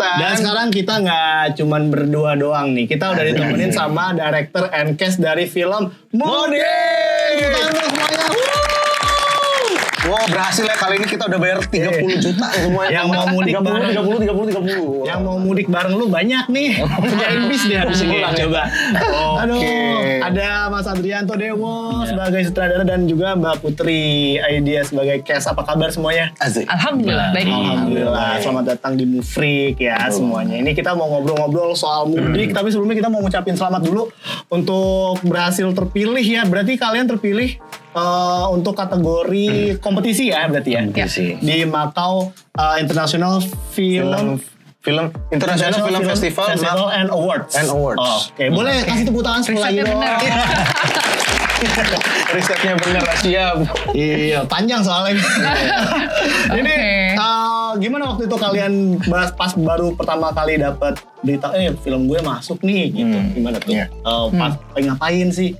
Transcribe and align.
Adam. 0.00 0.20
Dan 0.24 0.32
sekarang 0.40 0.68
kita 0.72 0.94
nggak 1.04 1.60
cuman 1.60 1.82
berdua 1.92 2.32
doang 2.34 2.72
nih. 2.72 2.88
Kita 2.88 3.12
udah 3.12 3.24
ditemenin 3.24 3.70
sama 3.70 4.16
director 4.16 4.66
and 4.72 4.96
cast 4.96 5.20
dari 5.20 5.44
film. 5.46 5.92
Tepuk 6.10 6.48
tangan 7.52 7.70
dulu 7.70 7.84
semuanya. 7.84 8.26
Wuh. 8.32 8.69
Wow 10.10 10.26
berhasil 10.26 10.66
ya 10.66 10.74
kali 10.74 10.98
ini 10.98 11.06
kita 11.06 11.30
udah 11.30 11.38
bayar 11.38 11.58
30 11.62 12.18
juta 12.18 12.46
semuanya. 12.50 12.90
Yang 12.90 13.06
mau 13.14 13.26
mudik 13.30 13.54
30, 13.54 13.62
bareng. 13.62 13.90
30, 13.94 14.26
30, 14.26 15.06
30. 15.06 15.06
Yang 15.06 15.20
mau 15.22 15.36
mudik 15.38 15.68
bareng 15.70 15.94
lu 15.94 16.06
banyak 16.10 16.44
nih. 16.50 16.70
Pujain 16.98 17.40
bis 17.46 17.62
sini. 17.94 18.18
Pulang 18.18 18.34
ya. 18.34 18.42
Coba. 18.42 18.62
Aduh, 19.46 19.62
Oke. 19.62 19.74
ada 20.18 20.66
Mas 20.66 20.86
Adrianto 20.90 21.38
Dewo 21.38 22.02
sebagai 22.02 22.42
sutradara 22.42 22.82
dan 22.82 23.06
juga 23.06 23.38
Mbak 23.38 23.62
Putri 23.62 24.34
Aidia 24.42 24.82
sebagai 24.82 25.22
cast. 25.22 25.46
Apa 25.46 25.62
kabar 25.62 25.94
semuanya? 25.94 26.34
Asik. 26.42 26.66
Alhamdulillah 26.66 27.30
baik. 27.30 27.46
Alhamdulillah, 27.46 28.30
selamat 28.42 28.64
datang 28.66 28.98
di 28.98 29.06
Mufrik 29.06 29.78
ya 29.78 30.10
semuanya. 30.10 30.58
Ini 30.58 30.74
kita 30.74 30.90
mau 30.98 31.06
ngobrol-ngobrol 31.06 31.78
soal 31.78 32.10
mudik, 32.10 32.50
tapi 32.50 32.74
sebelumnya 32.74 32.98
kita 32.98 33.06
mau 33.06 33.22
ngucapin 33.22 33.54
selamat 33.54 33.86
dulu 33.86 34.10
untuk 34.50 35.22
berhasil 35.22 35.70
terpilih 35.70 36.26
ya. 36.26 36.42
Berarti 36.50 36.74
kalian 36.74 37.06
terpilih 37.06 37.62
eh, 37.94 38.46
untuk 38.50 38.74
kategori 38.76 39.78
kompetisi 39.82 40.30
ya 40.30 40.46
berarti 40.46 40.70
ya? 40.74 40.80
Kompetisi. 40.86 41.38
Di 41.40 41.64
Macau 41.66 42.30
eh, 42.54 42.76
International 42.82 43.42
Film 43.72 44.38
Film 44.40 44.50
film 44.80 45.12
International 45.28 45.84
Film, 45.84 46.02
Festival, 46.08 46.56
Festival 46.56 46.88
and 46.88 47.08
Awards. 47.12 47.52
And 47.52 47.68
Awards. 47.68 48.32
Oke, 48.32 48.48
boleh 48.48 48.80
kasih 48.88 49.04
tepuk 49.12 49.20
tangan 49.20 49.44
sebelah 49.44 49.68
itu. 49.68 49.84
bener. 49.84 50.16
risetnya 52.32 52.72
bener 52.80 53.04
siap. 53.22 53.56
Iya, 53.92 54.48
panjang 54.48 54.80
soalnya. 54.80 55.20
Ini 56.56 56.72
Oke. 56.72 57.20
uh, 57.20 57.70
gimana 57.76 58.16
waktu 58.16 58.24
itu 58.24 58.36
kalian 58.40 58.96
bahas 59.04 59.30
pas 59.36 59.52
baru 59.52 59.92
pertama 59.92 60.32
kali 60.32 60.56
dapat 60.56 60.96
berita 61.20 61.52
eh 61.52 61.76
film 61.84 62.08
gue 62.08 62.16
masuk 62.24 62.64
nih 62.64 62.88
gitu. 62.96 63.16
Hmm. 63.20 63.32
Gimana 63.36 63.56
tuh? 63.60 63.76
Iya. 63.76 63.86
Uh, 64.00 64.32
pas 64.32 64.56
lagi 64.72 64.84
ngapain 64.88 65.28
sih? 65.28 65.50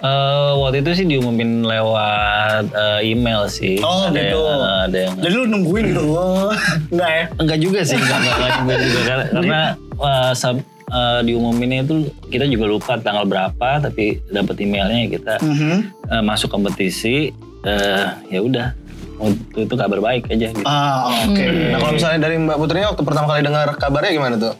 Eh, 0.00 0.52
waktu 0.56 0.80
itu 0.80 0.90
sih 0.94 1.06
diumumin 1.06 1.60
lewat 1.62 2.64
eh, 2.70 3.00
email 3.06 3.44
sih. 3.46 3.76
Oh, 3.80 4.08
ada 4.08 4.16
gitu. 4.16 4.38
Yang, 4.38 4.56
eh, 4.58 4.78
ada 4.82 4.98
yang 4.98 5.14
Jadi 5.18 5.34
lu 5.34 5.44
nungguin 5.46 5.84
gitu. 5.86 6.02
Enggak 6.92 7.10
ya? 7.10 7.24
enggak 7.36 7.58
juga 7.58 7.80
sih, 7.82 7.96
enggak 7.96 8.18
enggak, 8.18 8.34
enggak 8.34 8.50
juga, 8.56 8.74
juga. 8.80 9.00
karena, 9.04 9.24
karena 9.30 9.60
eh, 10.00 10.32
sab- 10.34 10.64
eh, 10.88 11.20
diumuminnya 11.22 11.78
itu 11.82 11.94
kita 12.26 12.44
juga 12.46 12.64
lupa 12.66 12.92
tanggal 12.96 13.24
berapa, 13.24 13.68
tapi 13.78 14.04
dapat 14.26 14.56
emailnya 14.58 15.04
kita 15.10 15.34
Mhm. 15.38 15.76
eh, 16.08 16.22
masuk 16.22 16.48
kompetisi. 16.48 17.28
eh, 17.60 18.06
ya 18.26 18.40
udah, 18.40 18.72
waktu 19.18 19.36
itu 19.60 19.74
kabar 19.76 20.00
baik 20.00 20.32
aja 20.32 20.48
gitu. 20.48 20.64
Ah, 20.64 21.12
oke. 21.28 21.44
Nah 21.44 21.76
kalau 21.76 21.92
misalnya 21.92 22.24
dari 22.24 22.40
Mbak 22.40 22.56
Putrinya 22.56 22.88
waktu 22.88 23.04
pertama 23.04 23.26
kali 23.28 23.44
dengar 23.44 23.68
kabarnya 23.76 24.10
gimana 24.10 24.34
tuh? 24.34 24.54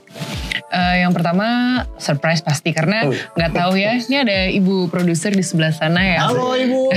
Eh, 0.70 1.02
yang 1.02 1.10
pertama 1.10 1.46
surprise 1.98 2.38
pasti 2.40 2.70
karena 2.70 3.02
Oh. 3.02 3.14
nggak 3.34 3.52
tahu 3.52 3.74
ya. 3.74 3.98
Ini 3.98 4.16
ada 4.22 4.38
ibu 4.46 4.86
produser 4.86 5.34
di 5.34 5.42
sebelah 5.42 5.74
sana 5.74 5.98
ya. 5.98 6.18
Halo 6.22 6.54
Ibu, 6.54 6.94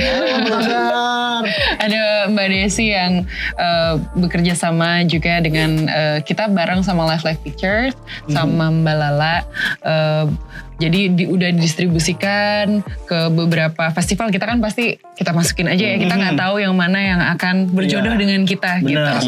ada 1.82 2.30
Mbak 2.30 2.46
Desi 2.48 2.94
yang 2.94 3.26
eh, 3.58 3.94
bekerja 4.14 4.54
sama 4.54 5.02
juga 5.04 5.42
dengan 5.42 5.90
eh, 5.90 6.18
kita 6.22 6.46
bareng 6.48 6.86
sama 6.86 7.02
Live 7.10 7.26
Live 7.26 7.42
Pictures 7.42 7.94
sama 8.30 8.70
Mbak 8.70 8.94
Lala. 8.94 9.36
Eh, 9.82 10.24
jadi 10.76 11.00
di, 11.08 11.24
udah 11.24 11.50
didistribusikan 11.50 12.66
ke 13.02 13.18
beberapa 13.30 13.88
festival 13.90 14.28
kita 14.28 14.44
kan 14.44 14.58
pasti 14.58 14.84
kita 15.12 15.30
masukin 15.30 15.66
aja 15.66 15.84
ya 15.84 15.96
kita 15.96 16.10
nggak 16.12 16.36
tahu 16.36 16.58
yang 16.58 16.72
mana 16.72 16.98
yang 16.98 17.20
akan 17.30 17.68
berjodoh 17.68 18.10
Iya. 18.10 18.20
dengan 18.20 18.40
kita 18.42 18.70
gitu. 18.80 18.98
Benar. 18.98 19.22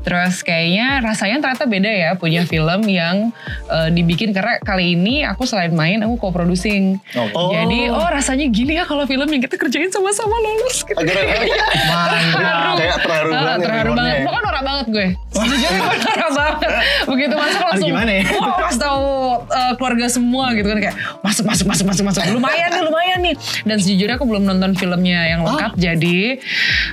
Terus 0.00 0.34
kayaknya 0.40 0.86
rasanya 1.00 1.36
ternyata 1.40 1.64
beda 1.64 1.88
ya 1.88 2.10
punya 2.14 2.42
film 2.42 2.84
yang 2.84 3.34
eh, 3.66 3.88
dibikin 3.88 4.30
karena 4.30 4.58
kali 4.58 4.94
ini 4.94 5.22
aku 5.22 5.42
selain 5.42 5.70
main 5.70 5.98
aku 6.00 6.18
co-producing. 6.18 7.02
Oh. 7.34 7.50
Jadi 7.50 7.88
oh 7.88 8.06
rasanya 8.06 8.46
gini 8.46 8.74
ya 8.74 8.84
kalau 8.84 9.02
film 9.04 9.26
yang 9.26 9.40
kita 9.40 9.56
kerjain 9.56 9.88
sama-sama 9.88 10.34
lolos 10.34 10.82
gitu. 10.82 10.94
Akhirnya 10.94 11.42
Mantap. 11.90 12.74
kayak 12.74 12.96
terharu 13.00 13.28
Ah, 13.28 13.40
banget. 13.42 13.58
terharu 13.60 13.90
banget. 13.92 14.14
ya. 14.14 14.26
Kan 14.28 14.42
norak 14.42 14.62
banget 14.62 14.86
gue. 14.88 15.06
Sejujurnya 15.32 15.80
gue 15.80 15.96
norak 15.98 16.30
banget. 16.32 16.58
Begitu 17.04 17.34
masuk 17.34 17.60
langsung. 17.64 17.88
gimana 17.88 18.12
ya? 18.12 18.24
Wah 18.32 18.54
kasih 18.62 18.80
tahu 18.80 19.06
uh, 19.44 19.72
keluarga 19.74 20.06
semua 20.08 20.44
gitu 20.52 20.66
kan 20.66 20.78
kayak 20.78 20.91
masuk 21.20 21.44
masuk 21.46 21.66
masuk 21.66 21.84
masuk 21.88 22.04
masuk. 22.08 22.22
Lumayan 22.32 22.70
nih 22.70 22.82
lumayan 22.82 23.18
nih. 23.22 23.34
Dan 23.64 23.76
sejujurnya 23.78 24.16
aku 24.16 24.26
belum 24.28 24.44
nonton 24.46 24.72
filmnya 24.76 25.26
yang 25.28 25.40
lengkap. 25.42 25.72
Jadi 25.76 26.38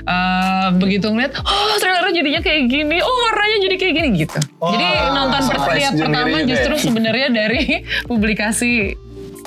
uh, 0.06 0.68
begitu 0.76 1.06
ngeliat 1.10 1.32
oh 1.38 1.76
trailernya 1.78 2.14
jadinya 2.14 2.40
kayak 2.40 2.62
gini. 2.66 2.96
Oh 3.00 3.16
warnanya 3.28 3.58
jadi 3.68 3.76
kayak 3.78 3.94
gini 3.96 4.08
gitu. 4.26 4.38
Wah, 4.58 4.70
jadi 4.74 4.86
nonton 5.12 5.40
sendiri 5.44 5.80
pertama 6.00 6.36
justru 6.44 6.74
ya. 6.74 6.80
sebenarnya 6.80 7.28
dari 7.30 7.62
publikasi 8.10 8.70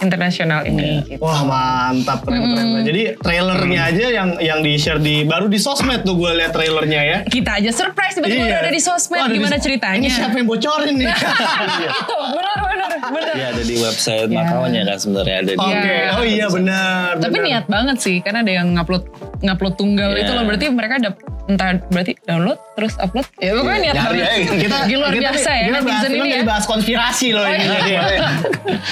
internasional 0.02 0.66
ini. 0.66 1.06
Gitu. 1.06 1.22
Wah 1.22 1.46
mantap 1.46 2.26
keren 2.26 2.50
keren. 2.50 2.84
Jadi 2.84 3.02
trailernya 3.16 3.82
aja 3.94 4.06
yang 4.10 4.30
yang 4.42 4.60
di 4.66 4.74
share 4.76 5.00
di 5.00 5.24
baru 5.24 5.48
di 5.48 5.62
sosmed 5.62 6.02
tuh 6.04 6.18
gue 6.18 6.32
lihat 6.34 6.52
trailernya 6.52 7.02
ya. 7.02 7.18
Kita 7.24 7.62
aja 7.62 7.72
surprise 7.72 8.18
tiba-tiba 8.18 8.50
udah 8.50 8.60
ada 8.66 8.72
di 8.74 8.82
sosmed. 8.82 9.20
Wah, 9.22 9.28
ada 9.30 9.34
di- 9.34 9.40
Gimana 9.40 9.58
ceritanya? 9.62 10.04
Ini 10.04 10.10
siapa 10.10 10.36
yang 10.36 10.48
bocorin 10.50 10.96
nih? 10.98 11.08
Itu 12.04 12.16
benar 12.36 12.58
benar 13.06 13.24
benar. 13.26 13.36
Ya 13.36 13.48
ada 13.50 13.64
di 13.64 13.76
website 13.76 14.30
Ya. 14.30 14.38
Makaunya 14.40 14.82
kan 14.84 14.98
sebenarnya 14.98 15.36
ada 15.38 15.52
di. 15.52 15.60
Oke, 15.60 15.74
Iya. 15.84 16.10
oh 16.14 16.24
iya 16.24 16.46
benar. 16.48 17.10
Tapi 17.18 17.34
benar. 17.34 17.48
niat 17.50 17.66
banget 17.68 17.98
sih, 18.00 18.16
karena 18.20 18.40
ada 18.40 18.54
yang 18.54 18.68
ngupload 18.72 19.04
ngupload 19.40 19.74
tunggal 19.76 20.12
Iya. 20.12 20.22
itu 20.22 20.32
loh. 20.32 20.44
Berarti 20.44 20.66
mereka 20.70 20.94
ada 20.98 21.10
entah 21.44 21.76
berarti 21.88 22.14
download 22.24 22.60
terus 22.74 22.94
upload. 22.98 23.28
Ya 23.36 23.52
pokoknya 23.54 23.80
niat 23.82 23.96
Nyari 23.96 24.08
banget. 24.16 24.24
aja. 24.24 24.56
kita 24.56 24.78
Gila, 24.86 25.00
luar 25.02 25.12
kita, 25.12 25.24
biasa 25.26 25.50
ya 25.52 25.66
kita 25.66 25.74
bahas 25.74 25.84
netizen 25.84 26.12
ini 26.14 26.30
ya. 26.30 26.42
bahas 26.44 26.66
konspirasi 26.66 27.28
loh 27.32 27.44
ini. 27.44 27.56
iya. 27.60 27.68
jadi 27.76 27.92
ya. 27.92 28.30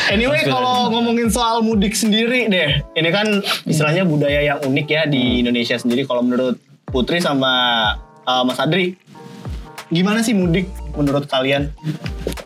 anyway 0.10 0.42
kalau 0.44 0.74
ngomongin 0.90 1.28
soal 1.28 1.62
mudik 1.62 1.94
sendiri 1.94 2.48
deh, 2.48 2.70
ini 2.92 3.10
kan 3.10 3.28
istilahnya 3.64 4.04
budaya 4.04 4.42
yang 4.42 4.60
unik 4.60 4.88
ya 4.88 5.04
di 5.06 5.40
Indonesia 5.40 5.76
sendiri. 5.76 6.04
Kalau 6.04 6.22
menurut 6.22 6.60
Putri 6.86 7.24
sama 7.24 7.52
uh, 8.26 8.44
Mas 8.44 8.60
Adri, 8.60 9.00
gimana 9.92 10.24
sih 10.24 10.32
mudik 10.32 10.72
menurut 10.96 11.28
kalian? 11.28 11.68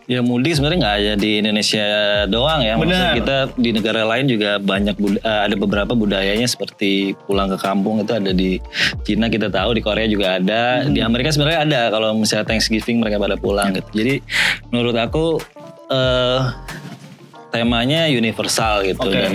Ya 0.05 0.21
mudik 0.21 0.57
sebenarnya 0.57 0.79
nggak 0.81 0.95
hanya 0.97 1.13
di 1.17 1.31
Indonesia 1.41 1.85
doang 2.29 2.61
ya. 2.61 2.77
Maksudnya 2.77 3.01
Benar. 3.01 3.17
kita 3.21 3.37
di 3.57 3.69
negara 3.73 4.01
lain 4.05 4.25
juga 4.29 4.57
banyak 4.57 4.95
eh, 5.21 5.41
ada 5.49 5.55
beberapa 5.57 5.93
budayanya 5.93 6.45
seperti 6.49 7.13
pulang 7.25 7.49
ke 7.49 7.57
kampung 7.61 8.01
itu 8.01 8.13
ada 8.13 8.33
di 8.33 8.57
Cina 9.05 9.29
kita 9.29 9.49
tahu 9.49 9.77
di 9.77 9.81
Korea 9.85 10.09
juga 10.09 10.41
ada 10.41 10.85
di 10.85 11.01
Amerika 11.01 11.29
sebenarnya 11.33 11.59
ada 11.65 11.81
kalau 11.93 12.17
misalnya 12.17 12.45
Thanksgiving 12.49 13.01
mereka 13.01 13.21
pada 13.21 13.37
pulang 13.37 13.73
gitu. 13.77 13.89
Jadi 13.93 14.21
menurut 14.73 14.97
aku 14.97 15.37
eh 15.89 16.41
temanya 17.55 18.11
universal 18.11 18.83
gitu 18.83 19.07
Oke. 19.07 19.15
dan 19.15 19.31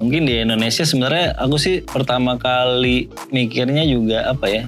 mungkin 0.00 0.24
di 0.24 0.40
Indonesia 0.40 0.80
sebenarnya 0.80 1.36
aku 1.36 1.60
sih 1.60 1.84
pertama 1.84 2.40
kali 2.40 3.12
mikirnya 3.28 3.84
juga 3.84 4.32
apa 4.32 4.46
ya 4.48 4.64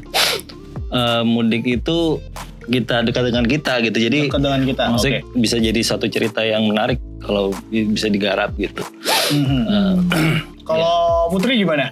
eh, 0.93 1.23
mudik 1.25 1.65
itu 1.65 2.21
kita 2.65 3.03
dekat 3.03 3.23
dengan 3.25 3.45
kita 3.45 3.73
gitu 3.81 3.99
jadi 4.01 4.19
Dekat 4.27 4.41
dengan 4.41 4.63
kita, 4.63 4.83
maksudnya 4.89 5.21
oke. 5.21 5.39
bisa 5.39 5.57
jadi 5.57 5.81
satu 5.81 6.07
cerita 6.07 6.41
yang 6.41 6.63
menarik 6.65 6.97
kalau 7.19 7.51
bi- 7.67 7.89
bisa 7.89 8.07
digarap 8.07 8.55
gitu 8.57 8.83
Mhm. 9.29 10.09
Kalau 10.63 11.27
Putri 11.27 11.59
gimana? 11.59 11.91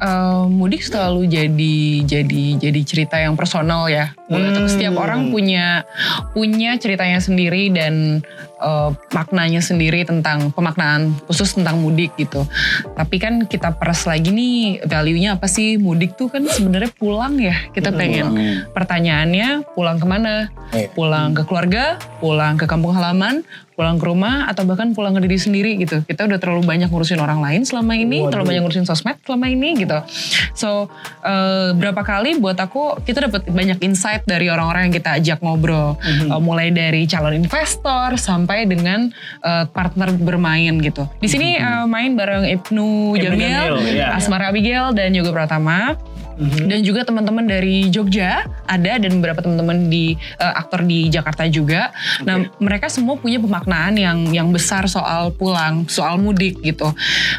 Eh, 0.00 0.44
mudik 0.48 0.80
selalu 0.80 1.28
jadi 1.28 1.76
jadi 2.00 2.42
jadi 2.56 2.80
cerita 2.80 3.20
yang 3.20 3.36
personal 3.36 3.84
ya. 3.86 4.16
Aku 4.30 4.70
setiap 4.70 4.94
orang 4.94 5.34
punya 5.34 5.82
punya 6.30 6.78
ceritanya 6.78 7.18
sendiri 7.18 7.74
dan 7.74 8.22
eh, 8.62 8.90
maknanya 9.10 9.58
sendiri 9.58 10.06
tentang 10.06 10.54
pemaknaan 10.54 11.10
khusus 11.26 11.58
tentang 11.58 11.82
mudik 11.82 12.14
gitu. 12.14 12.46
Tapi 12.94 13.16
kan 13.18 13.34
kita 13.50 13.74
peras 13.74 14.06
lagi 14.06 14.30
nih 14.30 14.86
value-nya 14.86 15.34
apa 15.34 15.50
sih 15.50 15.76
mudik 15.82 16.14
tuh 16.14 16.30
kan 16.30 16.46
sebenarnya 16.46 16.94
pulang 16.94 17.42
ya. 17.42 17.56
Kita 17.74 17.90
pengen 17.90 18.30
pertanyaannya 18.70 19.74
pulang 19.74 19.98
ke 19.98 20.06
mana? 20.06 20.48
Iya. 20.70 20.86
Pulang 20.94 21.34
ke 21.34 21.42
keluarga, 21.42 21.98
pulang 22.22 22.54
ke 22.54 22.70
kampung 22.70 22.94
halaman, 22.94 23.42
pulang 23.74 23.96
ke 23.96 24.06
rumah 24.06 24.44
atau 24.46 24.68
bahkan 24.68 24.92
pulang 24.92 25.16
ke 25.16 25.24
diri 25.24 25.40
sendiri 25.40 25.72
gitu. 25.80 26.04
Kita 26.04 26.28
udah 26.28 26.38
terlalu 26.38 26.68
banyak 26.68 26.92
ngurusin 26.92 27.18
orang 27.18 27.40
lain 27.40 27.64
selama 27.66 27.96
ini, 27.96 28.28
terlalu 28.28 28.54
banyak 28.54 28.62
ngurusin 28.68 28.86
sosmed 28.86 29.18
selama 29.26 29.50
ini 29.50 29.74
gitu. 29.82 29.98
So 30.54 30.92
eh, 31.24 31.72
berapa 31.74 32.04
kali 32.04 32.38
buat 32.38 32.60
aku 32.60 33.02
kita 33.02 33.26
dapat 33.26 33.48
banyak 33.50 33.80
insight 33.82 34.19
dari 34.24 34.48
orang-orang 34.48 34.88
yang 34.90 34.94
kita 34.94 35.10
ajak 35.20 35.38
ngobrol, 35.44 35.96
Eh, 36.00 36.40
mulai 36.42 36.70
dari 36.70 37.06
calon 37.06 37.36
investor 37.36 38.16
sampai 38.18 38.66
dengan 38.66 39.10
eh, 39.42 39.64
partner 39.70 40.14
bermain 40.16 40.78
gitu. 40.80 41.06
Di 41.20 41.28
sini 41.28 41.56
eh, 41.56 41.84
main 41.86 42.14
bareng 42.16 42.46
Ibnu 42.46 42.70
Ibnu 42.70 43.18
Jamil, 43.18 43.76
Jamil, 43.80 43.96
iya. 43.96 44.16
Asmara 44.16 44.48
Abigail 44.50 44.92
dan 44.96 45.12
juga 45.12 45.30
Pratama. 45.34 45.98
Dan 46.40 46.80
juga 46.80 47.04
teman-teman 47.04 47.44
dari 47.44 47.86
Jogja 47.86 48.40
ada 48.64 48.92
dan 48.96 49.20
beberapa 49.20 49.40
teman-teman 49.40 49.86
di 49.86 50.12
eh, 50.16 50.52
aktor 50.56 50.80
di 50.82 51.06
Jakarta 51.06 51.44
juga. 51.44 51.92
Nah, 52.22 52.48
mereka 52.56 52.88
semua 52.88 53.14
punya 53.14 53.36
pemaknaan 53.36 53.94
yang 53.94 54.18
yang 54.30 54.48
besar 54.48 54.86
soal 54.86 55.30
pulang, 55.30 55.84
soal 55.86 56.16
mudik 56.16 56.56
gitu. 56.60 56.88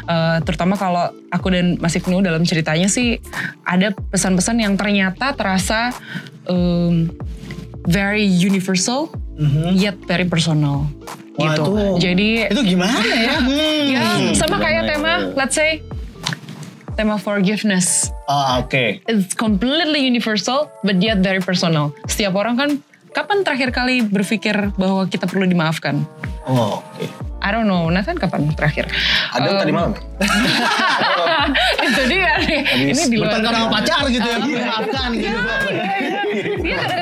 Eh, 0.06 0.38
terutama 0.42 0.74
kalau 0.74 1.10
aku 1.28 1.50
dan 1.50 1.76
Mas 1.76 1.92
Ibnu 1.92 2.20
dalam 2.20 2.42
ceritanya 2.42 2.86
sih 2.86 3.18
ada 3.62 3.90
pesan-pesan 3.90 4.56
yang 4.56 4.74
ternyata 4.76 5.34
terasa 5.34 5.90
em, 6.46 7.10
very 7.82 8.22
universal 8.22 9.10
yet 9.74 9.98
very 10.06 10.22
personal 10.22 10.86
Wah, 11.34 11.56
gitu. 11.56 11.64
itu- 11.66 11.98
Jadi 11.98 12.28
Itu 12.46 12.62
gimana 12.62 13.00
ya? 13.02 13.34
ya 13.96 14.02
sama 14.36 14.60
kayak 14.60 14.86
tema 14.86 15.12
itu? 15.18 15.34
let's 15.34 15.56
say 15.56 15.80
tema 16.94 17.16
forgiveness. 17.18 18.12
Ah, 18.28 18.60
oke. 18.60 19.02
It's 19.08 19.34
completely 19.34 20.04
universal 20.04 20.70
but 20.84 21.00
yet 21.00 21.20
very 21.20 21.40
personal. 21.40 21.92
Setiap 22.06 22.36
orang 22.36 22.54
kan 22.56 22.70
kapan 23.12 23.44
terakhir 23.44 23.70
kali 23.72 24.04
berpikir 24.04 24.72
bahwa 24.76 25.04
kita 25.08 25.28
perlu 25.28 25.44
dimaafkan? 25.44 26.04
Oh, 26.48 26.80
oke. 26.80 27.06
I 27.42 27.50
don't 27.50 27.66
know, 27.66 27.90
Nathan 27.90 28.22
kapan 28.22 28.54
terakhir? 28.54 28.86
Ada 29.34 29.50
Um, 29.50 29.58
tadi 29.58 29.72
malam. 29.74 29.92
itu 31.90 32.02
dia 32.06 32.38
nih. 32.38 32.60
Ini 32.94 33.02
di 33.10 33.16
luar 33.18 33.34
Bertengkar 33.34 33.52
sama 33.58 33.68
pacar 33.74 34.00
gitu 34.06 34.28
ya, 34.30 34.38
maafkan 34.38 35.08
gitu. 35.18 35.38
Iya 36.62 36.76
kadang-kadang 36.78 37.01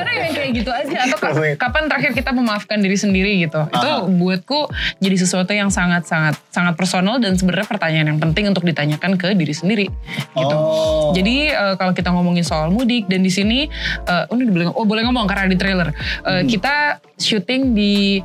kayak 0.51 0.59
gitu 0.59 0.71
aja 0.71 0.97
atau 1.07 1.17
ka- 1.17 1.55
kapan 1.55 1.83
terakhir 1.87 2.11
kita 2.11 2.31
memaafkan 2.35 2.77
diri 2.83 2.97
sendiri 2.99 3.31
gitu. 3.47 3.63
Itu 3.71 3.89
buatku 4.11 4.67
jadi 4.99 5.15
sesuatu 5.15 5.51
yang 5.55 5.71
sangat 5.71 6.03
sangat 6.05 6.35
sangat 6.51 6.75
personal 6.75 7.17
dan 7.23 7.39
sebenarnya 7.39 7.67
pertanyaan 7.67 8.07
yang 8.15 8.19
penting 8.19 8.51
untuk 8.51 8.67
ditanyakan 8.67 9.15
ke 9.15 9.31
diri 9.33 9.55
sendiri 9.55 9.87
gitu. 10.35 10.55
Oh. 10.55 11.15
Jadi 11.15 11.49
eh, 11.49 11.75
kalau 11.79 11.95
kita 11.95 12.11
ngomongin 12.11 12.43
soal 12.43 12.69
mudik 12.69 13.07
dan 13.07 13.23
di 13.23 13.31
sini 13.31 13.71
eh, 14.05 14.23
oh, 14.27 14.35
ini 14.35 14.51
boleh 14.51 14.67
oh 14.75 14.85
boleh 14.85 15.07
ngomong 15.07 15.25
karena 15.25 15.47
di 15.47 15.57
trailer. 15.57 15.89
Eh, 16.27 16.43
Kita 16.51 16.99
syuting 17.15 17.71
di 17.71 18.19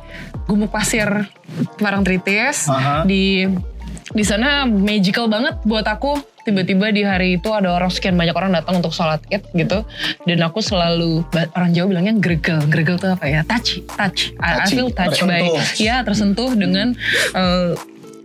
Gumuk 0.49 0.67
Pasir 0.67 1.07
Parangtritis 1.79 2.67
Aha. 2.67 3.07
di 3.07 3.47
di 4.11 4.23
sana 4.23 4.67
magical 4.67 5.31
banget 5.31 5.59
buat 5.63 5.87
aku 5.87 6.19
tiba-tiba 6.47 6.95
di 6.95 7.03
hari 7.03 7.35
itu 7.35 7.51
ada 7.51 7.75
orang 7.75 7.91
sekian 7.91 8.15
banyak 8.15 8.31
orang 8.31 8.55
datang 8.55 8.79
untuk 8.79 8.95
sholat 8.95 9.19
id 9.27 9.43
gitu. 9.51 9.83
Dan 10.23 10.39
aku 10.47 10.63
selalu 10.63 11.27
orang 11.51 11.75
Jawa 11.75 11.91
bilangnya 11.91 12.15
gregel 12.15 12.63
gregel 12.71 12.95
tuh 12.95 13.11
apa 13.11 13.27
ya? 13.27 13.41
Touch 13.43 13.83
touch 13.83 14.31
I, 14.39 14.63
I 14.63 14.71
feel 14.71 14.87
touched 14.87 15.27
by 15.27 15.43
ya 15.75 15.99
tersentuh 16.07 16.55
dengan 16.55 16.95
eh, 17.35 17.75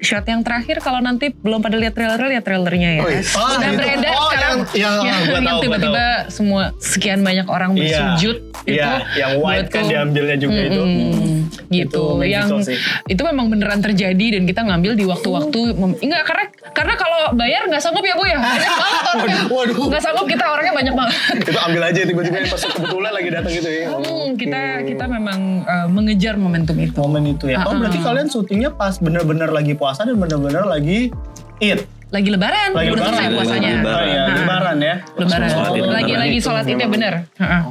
shot 0.02 0.24
yang 0.24 0.42
terakhir 0.42 0.78
kalau 0.78 0.98
nanti 0.98 1.30
belum 1.32 1.58
pada 1.58 1.74
lihat 1.74 1.94
trailer 1.94 2.18
lihat 2.20 2.42
trailernya 2.42 2.90
ya 2.92 3.00
Oh, 3.00 3.08
iya. 3.08 3.22
Oh, 3.32 3.46
udah 3.48 3.62
gitu. 3.64 3.78
beredar 3.78 4.12
Oh, 4.12 4.28
sekarang 4.28 4.56
yang- 4.68 4.68
yang- 4.74 4.96
tahu, 4.98 5.06
yang 5.32 5.44
gua 5.46 5.62
tiba-tiba 5.62 6.04
semua 6.28 6.62
sekian 6.76 7.20
banyak 7.20 7.46
orang 7.46 7.70
Iya. 7.72 7.80
bersujud 8.12 8.36
Iya, 8.62 8.90
yang 9.16 9.32
white 9.38 9.68
kan 9.68 9.82
diambilnya 9.84 10.36
juga 10.36 10.54
itu. 10.60 10.78
Mm-mm, 10.78 11.50
gitu 11.68 12.04
Itu 12.14 12.22
yang 12.24 12.46
sih. 12.60 12.78
itu 13.08 13.18
memang 13.20 13.46
beneran 13.48 13.78
terjadi 13.80 14.26
dan 14.32 14.42
kita 14.44 14.62
ngambil 14.62 14.92
di 14.92 15.04
waktu-waktu 15.04 15.60
enggak 15.98 16.22
karena 16.24 16.44
karena 16.72 16.94
kalau 16.94 17.20
bayar 17.32 17.66
nggak 17.66 17.78
sanggup 17.78 18.02
ya 18.02 18.14
bu 18.14 18.22
ya 18.24 18.38
banyak 18.38 18.72
banget 18.72 19.02
orangnya 19.08 19.42
Waduh. 19.52 19.76
nggak 19.88 19.98
sanggup 20.00 20.26
kita 20.26 20.44
orangnya 20.46 20.72
banyak 20.72 20.94
banget 20.94 21.16
Itu 21.42 21.58
ambil 21.60 21.82
aja 21.84 22.00
tiba-tiba 22.02 22.36
pas 22.44 22.62
kebetulan 22.64 23.12
lagi 23.12 23.28
datang 23.30 23.52
gitu 23.52 23.68
ya. 23.68 23.84
Hmm, 23.88 24.28
kita 24.32 24.62
kita 24.84 25.04
memang 25.06 25.40
uh, 25.64 25.86
mengejar 25.88 26.34
momentum 26.36 26.76
itu 26.76 26.94
Momen 26.96 27.24
itu 27.28 27.44
ya. 27.48 27.62
Oh, 27.62 27.72
Ah, 27.72 27.76
berarti 27.76 27.98
ah. 27.98 28.04
kalian 28.04 28.26
syutingnya 28.28 28.70
pas 28.72 28.94
bener-bener 28.96 29.48
lagi 29.48 29.74
puasa 29.74 29.91
dan 29.94 30.16
bener-bener 30.16 30.64
lagi 30.64 31.12
Id. 31.58 31.80
lagi 32.08 32.28
lebaran 32.28 32.70
Lagi 32.72 32.88
lebaran. 32.90 33.08
selesai 33.08 33.28
puasanya 33.32 33.70
Lebaran. 33.74 33.96
Oh 33.96 34.04
iya, 34.04 34.20
Ah. 34.22 34.36
lebaran 34.36 34.76
ya. 34.78 34.94
lebaran 35.14 35.48
lagi 35.90 36.12
lagi 36.14 36.38
sholat 36.38 36.64
id 36.66 36.76
ya 36.76 36.84
bener 36.86 37.14
Heeh. 37.34 37.62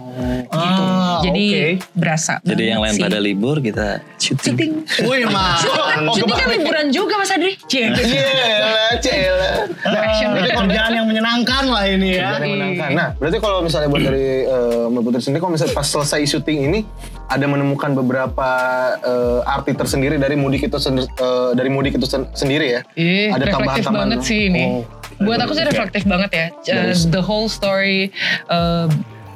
gitu 0.52 0.82
Ah, 0.82 1.22
jadi 1.22 1.46
oke. 1.46 1.70
berasa 1.94 2.34
Jadi 2.42 2.64
yang 2.66 2.82
lain 2.82 2.96
pada 2.98 3.20
libur 3.20 3.58
kita 3.60 4.02
syuting. 4.18 4.82
syuting 4.84 5.06
Wih, 5.06 5.24
mah. 5.28 5.62
syuting 6.12 6.34
kan 6.36 6.50
liburan 6.50 6.86
juga 6.90 7.14
mas 7.16 7.30
Adri 7.30 7.54
Cie. 7.64 7.94
Cela, 7.94 8.98
cela. 9.00 9.50
Action 9.84 10.28
Berarti 10.32 10.50
banget. 10.50 10.58
kerjaan 10.60 10.92
yang 10.92 11.06
menyenangkan 11.06 11.64
lah 11.68 11.84
ini 11.86 12.10
ya. 12.12 12.30
Yang 12.34 12.42
menyenangkan. 12.44 12.90
Nah, 12.92 13.08
berarti 13.16 13.38
kalau 13.38 13.60
misalnya 13.62 13.88
buat 13.88 14.02
dari 14.02 14.28
eh, 14.44 14.86
Mbak 14.88 15.02
Putri 15.04 15.22
sendiri, 15.22 15.40
kalau 15.40 15.54
misalnya 15.54 15.74
pas 15.74 15.86
selesai 15.86 16.20
syuting 16.28 16.60
ini, 16.68 16.80
ada 17.32 17.46
menemukan 17.48 17.96
beberapa 17.96 18.50
eh, 19.00 19.40
arti 19.48 19.72
tersendiri 19.72 20.20
dari 20.20 20.36
mudik 20.36 20.68
itu 20.68 20.78
sen- 20.78 21.00
eh, 21.00 21.50
dari 21.56 21.72
mudik 21.72 21.96
itu 21.96 22.04
sen- 22.04 22.28
sendiri 22.36 22.68
ya? 22.76 22.82
Ih, 23.00 23.32
ada 23.32 23.48
reflektif 23.48 23.88
tambahan-tambahan. 23.88 23.96
banget 24.12 24.20
sih 24.28 24.52
ini. 24.52 24.64
Oh. 24.68 24.84
Buat 25.22 25.40
aku 25.46 25.54
sih 25.54 25.64
reflektif 25.64 26.04
banget 26.10 26.32
ya. 26.34 26.48
Uh, 26.66 26.98
the 27.14 27.22
whole 27.22 27.46
story, 27.46 28.10
uh, 28.50 28.90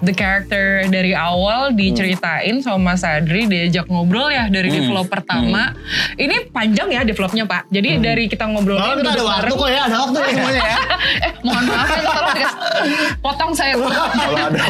the 0.04 0.12
character 0.12 0.84
dari 0.92 1.16
awal 1.16 1.72
diceritain 1.72 2.60
sama 2.60 2.96
Mas 2.96 3.04
Adri, 3.06 3.48
diajak 3.48 3.88
ngobrol 3.88 4.28
ya 4.32 4.52
dari 4.52 4.68
develop 4.68 5.08
pertama. 5.08 5.72
Ini 6.20 6.52
panjang 6.52 6.92
ya 6.92 7.02
developnya 7.08 7.48
Pak. 7.48 7.72
Jadi 7.72 8.00
dari 8.04 8.28
kita 8.28 8.48
ngobrol 8.50 8.78
Kalau 8.78 8.96
kita 9.00 9.12
ada 9.16 9.24
waktu 9.24 9.54
kok 9.56 9.70
ya, 9.72 9.82
ada 9.88 9.98
waktu 10.06 10.18
ya 10.20 10.30
semuanya 10.36 10.64
ya. 10.64 10.78
eh 11.26 11.32
mohon 11.46 11.64
maaf 11.70 11.90
ya 11.90 12.02
tolong 12.02 12.34
dikasih 12.36 12.60
potong 13.22 13.52
saya 13.54 13.74
Kalau 13.78 14.44
ada 14.50 14.64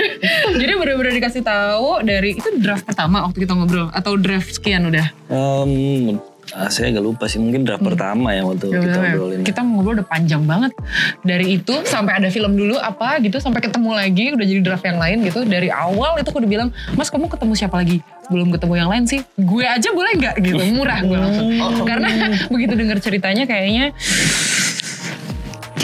jadi 0.60 0.72
bener-bener 0.74 1.12
dikasih 1.18 1.42
tahu 1.44 2.02
dari 2.02 2.36
itu 2.36 2.48
draft 2.58 2.84
pertama 2.88 3.26
waktu 3.28 3.44
kita 3.44 3.52
ngobrol 3.54 3.88
atau 3.92 4.16
draft 4.18 4.50
sekian 4.56 4.88
udah? 4.88 5.06
Em, 5.30 6.18
ah, 6.52 6.68
saya 6.68 6.90
agak 6.90 7.00
lupa 7.02 7.24
sih 7.24 7.36
mungkin 7.36 7.62
draft 7.62 7.80
pertama 7.80 8.30
ya 8.30 8.42
waktu 8.42 8.68
kita 8.68 8.84
Ya, 8.84 8.94
ngobrolin. 9.08 9.40
kita 9.42 9.60
ngobrol 9.60 9.94
udah 9.94 10.06
panjang 10.06 10.42
banget. 10.42 10.72
Dari 11.20 11.46
itu 11.54 11.74
sampai 11.82 12.12
ada 12.14 12.28
film 12.28 12.52
dulu 12.52 12.76
apa 12.76 13.16
gitu 13.18 13.38
sampai 13.38 13.58
ketemu 13.58 13.90
lagi 13.90 14.24
udah 14.30 14.44
jadi 14.44 14.60
draft 14.60 14.82
yang 14.82 14.98
lain 14.98 15.22
gitu. 15.22 15.40
Dari 15.42 15.68
awal 15.68 16.18
itu 16.18 16.28
aku 16.28 16.38
udah 16.38 16.50
bilang 16.50 16.68
mas 16.92 17.08
kamu 17.08 17.26
ketemu 17.26 17.52
siapa 17.54 17.76
lagi? 17.76 17.98
Belum 18.26 18.48
ketemu 18.50 18.74
yang 18.76 18.88
lain 18.88 19.04
sih. 19.04 19.20
Gue 19.34 19.64
aja 19.64 19.88
boleh 19.90 20.12
nggak 20.14 20.34
gitu? 20.38 20.60
Murah 20.70 21.00
gue 21.00 21.16
langsung. 21.16 21.48
Karena 21.82 22.08
begitu 22.52 22.74
dengar 22.74 22.98
ceritanya 22.98 23.44
kayaknya 23.44 23.96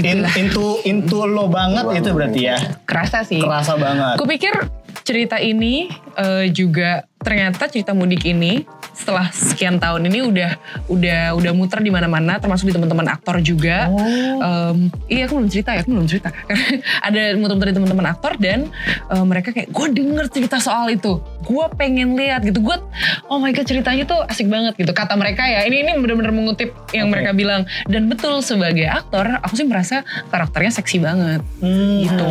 In, 0.01 0.25
into 0.33 0.81
into 0.83 1.21
lo 1.21 1.45
banget 1.47 1.85
itu 1.95 2.09
berarti 2.11 2.41
ya. 2.43 2.57
kerasa 2.89 3.21
sih. 3.21 3.37
Kerasa 3.37 3.77
banget. 3.77 4.17
Aku 4.17 4.25
pikir 4.25 4.49
cerita 5.03 5.37
ini 5.37 5.93
eh, 6.17 6.47
juga 6.51 7.05
ternyata 7.21 7.69
cerita 7.69 7.93
mudik 7.93 8.25
ini 8.25 8.65
setelah 8.97 9.29
sekian 9.29 9.77
tahun 9.77 10.09
ini 10.09 10.25
udah 10.25 10.51
udah 10.89 11.21
udah 11.37 11.53
muter 11.53 11.85
di 11.85 11.93
mana-mana 11.93 12.41
termasuk 12.41 12.73
di 12.73 12.75
teman-teman 12.75 13.13
aktor 13.13 13.45
juga. 13.45 13.93
Em, 14.41 14.89
iya 15.05 15.29
aku 15.29 15.37
belum 15.37 15.53
cerita 15.53 15.77
ya, 15.77 15.85
aku 15.85 15.93
belum 15.93 16.09
cerita. 16.09 16.33
Ada 17.07 17.37
muter-muter 17.37 17.73
di 17.73 17.77
teman-teman 17.77 18.07
aktor 18.09 18.41
dan 18.41 18.73
eh, 19.13 19.25
mereka 19.25 19.53
kayak 19.53 19.69
gue 19.69 19.87
denger 19.93 20.27
cerita 20.33 20.57
soal 20.65 20.89
itu, 20.93 21.21
gue 21.45 21.65
pengen 21.77 22.17
lihat 22.17 22.41
gitu. 22.41 22.65
Gue 22.65 22.81
oh 23.29 23.37
my 23.37 23.53
god 23.53 23.69
ceritanya 23.69 24.09
tuh 24.09 24.25
asik 24.25 24.49
banget 24.49 24.81
gitu. 24.81 24.93
Kata 24.97 25.13
mereka 25.21 25.45
ya, 25.45 25.65
ini 25.69 25.85
ini 25.85 25.93
benar-benar 26.01 26.33
mengutip 26.33 26.73
yang 26.97 27.13
Oke. 27.13 27.21
mereka 27.21 27.31
bilang 27.37 27.69
dan 27.85 28.09
betul 28.09 28.41
sebagai 28.41 28.89
aktor 28.89 29.29
aku 29.45 29.61
sih 29.61 29.69
merasa 29.69 30.09
karakternya 30.33 30.73
seksi 30.73 30.97
banget. 31.05 31.41
Hmm, 31.61 32.01
Gitu. 32.01 32.25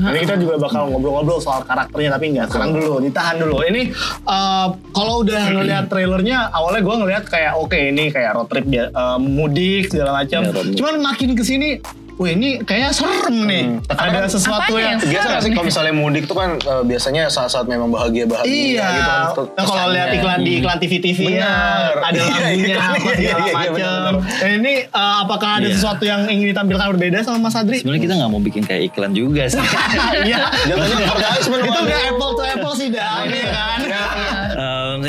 Ini 0.00 0.18
kita 0.26 0.34
juga 0.40 0.54
bakal 0.58 0.90
ngobrol-ngobrol 0.90 1.38
soal 1.38 1.62
karakternya 1.62 2.18
tapi 2.18 2.34
nggak 2.34 2.46
sekarang 2.50 2.70
dulu, 2.74 2.89
ditahan 2.98 3.38
dulu. 3.38 3.62
Ini 3.62 3.82
eh, 4.26 4.66
kalau 4.90 5.22
udah 5.22 5.40
ngelihat 5.52 5.86
trailernya, 5.86 6.50
awalnya 6.50 6.80
gue 6.80 6.96
ngelihat 6.98 7.24
kayak 7.24 7.52
oke 7.54 7.76
ini 7.76 8.08
kayak 8.08 8.34
road 8.34 8.48
trip 8.48 8.66
dia 8.66 8.90
eh, 8.90 9.18
mudik 9.20 9.86
segala 9.86 10.18
macam. 10.18 10.40
Ya. 10.42 10.74
Cuman 10.74 10.94
makin 10.98 11.32
ke 11.32 11.42
sini, 11.42 11.78
wah 12.16 12.28
ini 12.28 12.60
kayaknya 12.60 12.90
serem 12.90 13.36
nih. 13.44 13.64
Ada 13.88 14.28
sesuatu 14.28 14.70
Apanya 14.70 14.76
yang 14.76 14.98
yang 14.98 15.10
Biasa 15.10 15.26
nggak 15.26 15.40
sih 15.40 15.50
kalau 15.50 15.66
misalnya 15.66 15.94
mudik 15.94 16.24
tuh 16.24 16.36
kan 16.36 16.50
eh, 16.56 16.82
biasanya 16.84 17.22
saat-saat 17.28 17.64
memang 17.64 17.88
bahagia-bahagia 17.88 18.50
Iya, 18.50 18.88
gitu 18.90 19.10
kan. 19.40 19.56
nah, 19.56 19.64
kalau 19.64 19.88
lihat 19.90 20.08
iklan 20.12 20.40
di 20.40 20.52
iklan 20.58 20.78
TV-TV 20.78 21.18
ya, 21.30 21.48
Benar. 21.48 21.92
ada 22.02 22.12
Iya, 22.12 22.28
lagunya 22.28 22.50
iya, 22.52 22.76
apa 22.76 22.96
iya, 22.96 23.14
segala 23.14 23.40
iya, 23.40 23.56
iya, 23.56 23.70
macam. 23.72 24.12
Nah, 24.20 24.50
ini 24.52 24.72
eh, 24.82 25.14
apakah 25.20 25.50
ada 25.54 25.64
Iya. 25.64 25.74
sesuatu 25.74 26.02
yang 26.02 26.20
ingin 26.26 26.46
ditampilkan 26.50 26.86
berbeda 26.90 27.18
sama 27.20 27.38
Mas 27.40 27.56
Adri? 27.56 27.78
Sebenarnya 27.78 28.02
kita 28.02 28.14
nggak 28.16 28.30
mau 28.30 28.42
bikin 28.42 28.62
kayak 28.64 28.82
iklan 28.88 29.12
juga 29.12 29.42
sih. 29.46 29.60
Iya. 30.28 30.44
Jatuhnya 30.66 30.96
advertisement. 31.06 31.62
Itu 31.62 31.79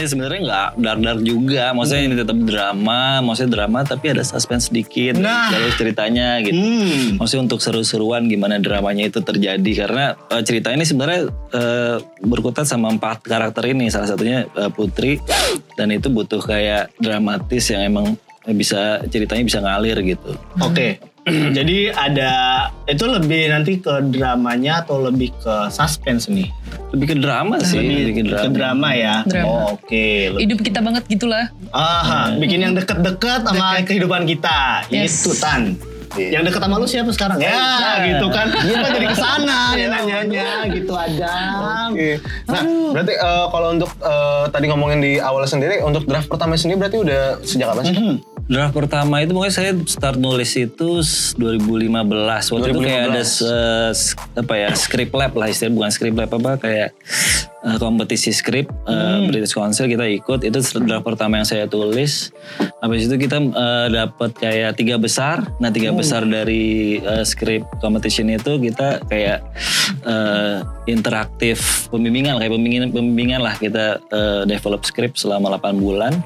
Saya 0.02 0.18
sebenarnya 0.18 0.42
nggak 0.50 0.70
dar-dar 0.82 1.18
juga. 1.22 1.78
Maksudnya 1.78 2.04
ini 2.10 2.16
tetap 2.18 2.38
drama, 2.42 3.22
maksudnya 3.22 3.52
drama 3.54 3.86
tapi 3.86 4.18
ada 4.18 4.26
suspense 4.26 4.74
sedikit. 4.74 5.22
Nah. 5.22 5.54
Jalur 5.54 5.78
ceritanya 5.78 6.42
gitu. 6.42 6.58
Hmm. 6.58 7.22
Maksudnya 7.22 7.46
untuk 7.46 7.62
seru-seruan 7.62 8.26
gimana 8.26 8.58
dramanya 8.58 9.06
itu 9.06 9.22
terjadi 9.22 9.86
karena 9.86 10.18
eh, 10.34 10.42
cerita 10.42 10.74
ini 10.74 10.90
sebenarnya 10.90 11.30
eh, 11.54 11.98
berkutat 12.26 12.66
sama 12.66 12.90
empat 12.90 13.30
karakter 13.30 13.70
ini 13.70 13.94
salah 13.94 14.10
satunya 14.10 14.50
eh, 14.58 14.74
Putri 14.74 15.22
dan 15.78 15.94
itu 15.94 16.10
butuh 16.10 16.42
kayak 16.42 16.98
dramatis 16.98 17.70
yang 17.70 17.86
emang 17.86 18.18
bisa 18.58 19.06
ceritanya 19.06 19.46
bisa 19.46 19.62
ngalir 19.62 20.02
gitu. 20.02 20.34
Oke. 20.66 20.98
Jadi 21.58 21.94
ada 21.94 22.32
itu 22.90 23.06
lebih 23.06 23.54
nanti 23.54 23.78
ke 23.78 24.02
dramanya 24.10 24.82
atau 24.82 24.98
lebih 25.00 25.30
ke 25.38 25.70
suspense 25.70 26.26
nih? 26.28 26.50
Lebih 26.92 27.08
ke 27.08 27.18
drama 27.18 27.62
sih, 27.62 27.78
lebih 27.78 28.14
ke 28.14 28.24
drama. 28.26 28.44
Ke 28.44 28.50
drama 28.50 28.90
ya. 28.92 29.16
Drama. 29.24 29.48
Oh, 29.48 29.78
Oke. 29.78 30.34
Lebih- 30.34 30.42
hidup 30.42 30.60
kita 30.66 30.80
banget 30.82 31.04
gitulah. 31.08 31.46
Aha, 31.72 32.36
bikin 32.36 32.60
yang 32.60 32.74
deket-deket 32.74 33.46
sama 33.46 33.80
kehidupan 33.86 34.26
kita. 34.26 34.84
Yes. 34.90 35.22
Itu 35.22 35.38
Tan. 35.38 35.78
Yang 36.12 36.52
deket 36.52 36.60
sama 36.60 36.76
lu 36.76 36.84
siapa 36.84 37.08
sekarang? 37.16 37.40
Ya, 37.40 38.04
gitu 38.04 38.28
kan. 38.28 38.52
Kita 38.52 38.88
jadi 38.92 39.08
ke 39.08 39.16
sana 39.16 39.60
ya 39.80 39.88
nanyanya 39.88 40.68
gitu 40.68 40.92
aja. 40.92 41.32
Oke. 41.88 42.20
Nah, 42.52 42.64
berarti 42.92 43.14
eh, 43.16 43.46
kalau 43.48 43.68
untuk 43.72 43.92
eh, 43.96 44.44
tadi 44.52 44.66
ngomongin 44.68 45.00
di 45.00 45.14
awal 45.24 45.48
sendiri, 45.48 45.80
untuk 45.80 46.04
draft 46.04 46.28
pertama 46.28 46.60
sendiri 46.60 46.84
berarti 46.84 46.98
udah 47.00 47.40
sejak 47.48 47.72
kapan 47.72 47.84
sih? 47.88 47.96
Mhm. 47.96 48.16
Draft 48.46 48.74
pertama 48.74 49.20
itu 49.20 49.32
pokoknya 49.32 49.54
saya 49.54 49.72
start 49.86 50.16
nulis 50.16 50.54
itu 50.54 51.00
s- 51.00 51.32
2015. 51.36 51.88
Waktu 52.48 52.68
itu 52.70 52.80
kayak 52.80 53.04
ada 53.08 53.22
2015. 53.22 53.30
s- 53.40 53.46
s- 53.94 54.14
apa 54.34 54.54
ya 54.56 54.70
script 54.74 55.12
lab 55.12 55.34
lah 55.34 55.48
istilahnya 55.48 55.78
bukan 55.78 55.90
script 55.90 56.16
lab 56.16 56.32
apa 56.32 56.52
kayak 56.58 56.90
eh, 57.62 57.78
kompetisi 57.78 58.30
skrip 58.30 58.68
eh, 58.86 59.20
British 59.26 59.54
Council 59.54 59.86
kita 59.86 60.04
ikut 60.06 60.42
itu 60.42 60.58
draft 60.80 61.06
pertama 61.06 61.38
yang 61.38 61.46
saya 61.46 61.64
tulis. 61.66 62.36
Habis 62.80 63.06
itu 63.06 63.16
kita 63.18 63.40
eh, 63.40 63.88
dapat 63.90 64.32
kayak 64.34 64.76
tiga 64.76 64.98
besar. 64.98 65.48
Nah 65.58 65.70
tiga 65.70 65.94
besar 65.94 66.26
dari 66.26 66.98
eh, 66.98 67.24
skrip 67.24 67.64
competition 67.78 68.28
itu 68.28 68.58
kita 68.58 69.00
kayak 69.06 69.48
eh, 70.04 70.58
interaktif 70.86 71.88
pembimbingan 71.88 72.36
kayak 72.36 72.52
pembimbingan 72.52 72.90
pembimbingan 72.90 73.42
lah 73.42 73.56
kita 73.56 73.96
eh, 74.04 74.44
develop 74.44 74.84
script 74.84 75.16
selama 75.16 75.56
8 75.56 75.78
bulan. 75.78 76.20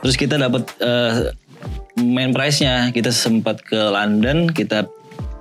Terus 0.00 0.16
kita 0.16 0.34
dapat 0.34 0.66
eh, 0.80 1.30
main 2.02 2.30
prize-nya 2.30 2.94
kita 2.94 3.10
sempat 3.10 3.62
ke 3.62 3.76
London 3.76 4.50
kita 4.50 4.86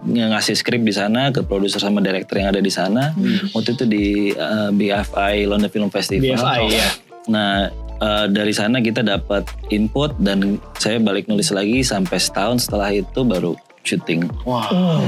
ng- 0.07 0.31
ngasih 0.33 0.55
skrip 0.55 0.81
di 0.81 0.93
sana 0.93 1.33
ke 1.33 1.43
produser 1.43 1.81
sama 1.81 1.99
director 1.99 2.37
yang 2.39 2.53
ada 2.53 2.61
di 2.61 2.71
sana. 2.71 3.11
Waktu 3.51 3.69
itu 3.75 3.83
di 3.85 4.05
uh, 4.33 4.69
BFI 4.71 5.49
London 5.49 5.71
Film 5.71 5.89
Festival. 5.89 6.37
BFI, 6.37 6.61
ya. 6.71 6.89
nah 7.27 7.67
uh, 7.99 8.25
dari 8.29 8.53
sana 8.53 8.79
kita 8.79 9.01
dapat 9.03 9.47
input 9.73 10.15
dan 10.21 10.61
saya 10.77 11.01
balik 11.01 11.27
nulis 11.27 11.49
lagi 11.51 11.81
sampai 11.81 12.17
setahun 12.17 12.69
setelah 12.69 12.93
itu 12.93 13.21
baru 13.25 13.57
syuting 13.87 14.27
Wah, 14.43 14.67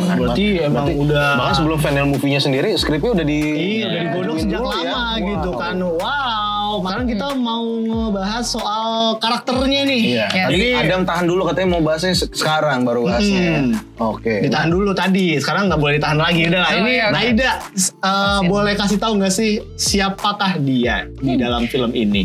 Berarti 0.10 0.46
emang 0.62 0.88
udah 0.90 1.36
bahkan 1.36 1.56
sebelum 1.58 1.78
final 1.78 2.08
movie-nya 2.08 2.40
sendiri 2.40 2.72
skripnya 2.74 3.12
udah 3.14 3.26
di 3.26 3.40
Iya, 3.76 3.86
udah 3.86 4.00
digodok 4.06 4.38
sejak 4.38 4.56
dulu 4.58 4.70
lama 4.70 4.88
ya. 5.12 5.28
gitu 5.28 5.50
Wow. 5.50 5.60
kan. 5.60 5.76
Wow, 5.76 6.72
sekarang 6.80 7.06
kita 7.08 7.28
mau 7.36 7.66
ngebahas 7.66 8.46
soal 8.46 8.90
karakternya 9.18 9.82
nih. 9.84 10.02
Iya. 10.08 10.26
Ya. 10.30 10.44
Tadi 10.46 10.54
Jadi 10.54 10.68
Adam 10.80 11.02
tahan 11.04 11.26
dulu 11.26 11.42
katanya 11.44 11.68
mau 11.70 11.82
bahasnya 11.82 12.14
se- 12.14 12.32
sekarang 12.32 12.80
baru 12.82 13.02
bahasnya. 13.04 13.50
Hmm. 13.60 13.74
Oke. 14.00 14.34
ditahan 14.40 14.70
dulu 14.70 14.92
tadi, 14.94 15.36
sekarang 15.36 15.68
nggak 15.68 15.76
boleh 15.78 15.94
ditahan 15.98 16.16
lagi. 16.18 16.42
Udah 16.46 16.62
lah, 16.62 16.72
Oh, 16.72 16.80
ini 16.80 16.94
oke. 16.98 17.12
Naida 17.12 17.52
uh, 18.00 18.40
boleh 18.46 18.74
kasih 18.74 18.96
tahu 18.98 19.14
nggak 19.18 19.34
sih 19.34 19.52
siapakah 19.76 20.56
dia 20.58 21.04
di 21.18 21.36
Hmm. 21.36 21.42
dalam 21.42 21.62
film 21.66 21.92
ini? 21.92 22.24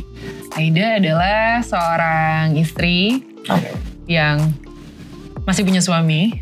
Aida 0.53 0.97
adalah 0.97 1.59
seorang 1.61 2.55
istri 2.55 3.19
Oke. 3.45 3.75
yang 4.07 4.39
masih 5.45 5.63
punya 5.63 5.79
suami. 5.79 6.33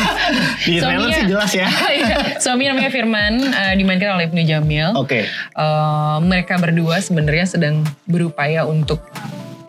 Di 0.66 0.78
Suaminya- 0.78 1.14
sih 1.14 1.26
jelas 1.26 1.50
ya. 1.52 1.68
Iya, 1.98 2.16
Suaminya 2.38 2.74
namanya 2.74 2.90
Firman, 2.90 3.32
eh, 3.40 3.74
dimainkan 3.74 4.14
oleh 4.14 4.26
Ibnu 4.26 4.42
Jamil. 4.42 4.90
Oke. 4.94 5.24
Eh, 5.26 6.16
mereka 6.20 6.58
berdua 6.58 6.98
sebenarnya 6.98 7.46
sedang 7.46 7.80
berupaya 8.04 8.62
untuk 8.62 9.02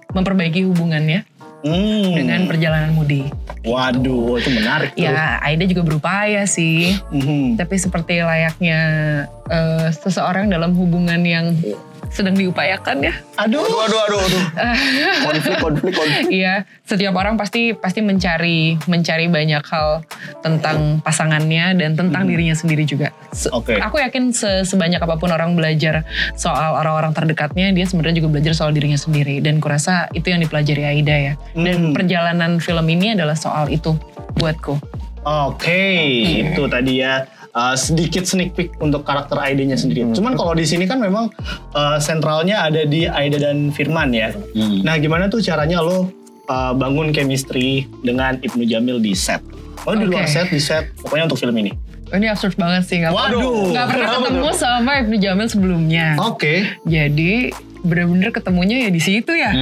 memperbaiki 0.09 0.65
hubungannya 0.65 1.21
Hmm. 1.59 2.15
dengan 2.15 2.47
perjalanan 2.47 2.95
mudi. 2.95 3.27
Waduh, 3.61 4.39
itu 4.39 4.47
menarik 4.49 4.95
tuh. 4.95 5.03
Ya, 5.03 5.43
Aida 5.43 5.67
juga 5.67 5.83
berupaya 5.83 6.47
sih. 6.47 6.95
Mhm. 7.11 7.59
Tapi 7.59 7.75
seperti 7.75 8.23
layaknya 8.23 8.79
eh, 9.45 9.91
seseorang 9.91 10.47
dalam 10.47 10.71
hubungan 10.71 11.19
yang 11.19 11.51
sedang 12.09 12.33
diupayakan 12.33 12.97
ya. 13.01 13.13
Aduh. 13.37 13.61
Aduh, 13.61 13.79
aduh, 13.81 13.99
aduh, 14.01 14.19
aduh. 14.19 14.43
konflik, 15.25 15.55
konflik, 15.57 15.93
konflik. 15.93 16.25
Iya, 16.27 16.53
setiap 16.83 17.13
orang 17.13 17.35
pasti 17.35 17.71
pasti 17.71 17.99
mencari 17.99 18.79
mencari 18.85 19.25
banyak 19.25 19.63
hal 19.63 20.01
tentang 20.39 20.99
pasangannya 20.99 21.75
dan 21.75 21.93
tentang 21.93 22.25
dirinya 22.25 22.53
sendiri 22.53 22.83
juga. 22.83 23.11
Se- 23.29 23.49
Oke. 23.49 23.77
Aku 23.77 23.97
yakin 23.97 24.31
se- 24.31 24.63
sebanyak 24.63 24.97
apa 24.97 25.15
pun 25.15 25.29
orang 25.29 25.53
belajar 25.53 26.01
soal 26.33 26.75
orang-orang 26.75 27.11
terdekatnya, 27.11 27.69
dia 27.71 27.85
sebenarnya 27.85 28.19
juga 28.19 28.29
belajar 28.33 28.53
soal 28.53 28.71
dirinya 28.71 28.97
sendiri. 28.97 29.39
Dan 29.39 29.59
kurasa 29.59 30.09
itu 30.11 30.27
yang 30.27 30.39
dipelajari 30.39 30.83
Aida 30.85 31.15
ya. 31.15 31.33
Dan 31.53 31.91
Hmm. 31.91 31.93
perjalanan 31.93 32.57
film 32.57 32.85
ini 32.85 33.13
adalah 33.13 33.35
soal 33.35 33.67
itu 33.67 33.93
buatku. 34.35 34.79
Oke, 35.21 35.83
itu 36.41 36.63
tadi 36.65 37.03
ya 37.03 37.27
uh, 37.53 37.75
sedikit 37.75 38.25
sneak 38.25 38.53
peek 38.53 38.75
untuk 38.79 39.05
karakter 39.05 39.37
Aida-nya 39.37 39.77
sendiri. 39.77 40.05
Cuman 40.11 40.35
kalau 40.35 40.53
di 40.53 40.65
sini 40.65 40.85
kan 40.85 40.99
memang 40.99 41.29
uh, 41.73 41.97
sentralnya 41.97 42.65
ada 42.65 42.85
di 42.85 43.05
Aida 43.05 43.39
dan 43.39 43.69
Firman 43.69 44.11
ya. 44.11 44.33
Hmm. 44.53 44.81
Nah, 44.83 44.97
gimana 44.97 45.29
tuh 45.29 45.39
caranya 45.39 45.81
lo 45.81 46.09
uh, 46.49 46.73
bangun 46.73 47.09
chemistry 47.09 47.85
dengan 48.01 48.37
Ibnu 48.41 48.65
Jamil 48.65 48.99
di 48.99 49.13
set? 49.13 49.41
Oh, 49.87 49.95
di 49.95 50.03
luar 50.03 50.27
set, 50.27 50.51
di 50.51 50.59
set. 50.59 50.91
Pokoknya 50.99 51.31
untuk 51.31 51.39
film 51.39 51.55
ini. 51.55 51.71
Ini 52.09 52.33
absurd 52.33 52.57
banget 52.57 52.89
sih, 52.89 53.05
nggak 53.05 53.13
pernah- 53.13 53.37
Waduh. 53.37 53.69
nggak 53.69 53.87
pernah 53.93 54.07
ketemu 54.17 54.49
sama 54.57 54.91
Ibnu 55.05 55.15
Jamil 55.21 55.47
sebelumnya. 55.47 56.07
Oke. 56.17 56.65
Jadi 56.83 57.53
bener-bener 57.83 58.29
ketemunya 58.35 58.87
ya 58.87 58.89
di 58.91 59.01
situ 59.01 59.31
ya. 59.33 59.51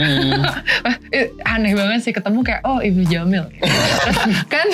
Eh, 1.07 1.31
Aneh 1.47 1.71
banget 1.71 2.03
sih 2.03 2.12
ketemu 2.12 2.43
kayak 2.43 2.62
oh 2.67 2.83
Ibnu 2.83 3.07
Jamil. 3.07 3.47
kan 4.53 4.67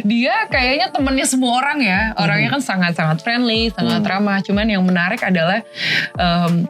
dia 0.00 0.48
kayaknya 0.48 0.88
temennya 0.88 1.26
semua 1.28 1.60
orang 1.60 1.84
ya. 1.84 2.00
Orangnya 2.16 2.48
kan 2.56 2.62
sangat-sangat 2.64 3.20
friendly, 3.20 3.68
sangat 3.68 4.00
ramah. 4.08 4.40
Cuman 4.40 4.64
yang 4.72 4.80
menarik 4.80 5.20
adalah 5.20 5.60
em, 6.16 6.64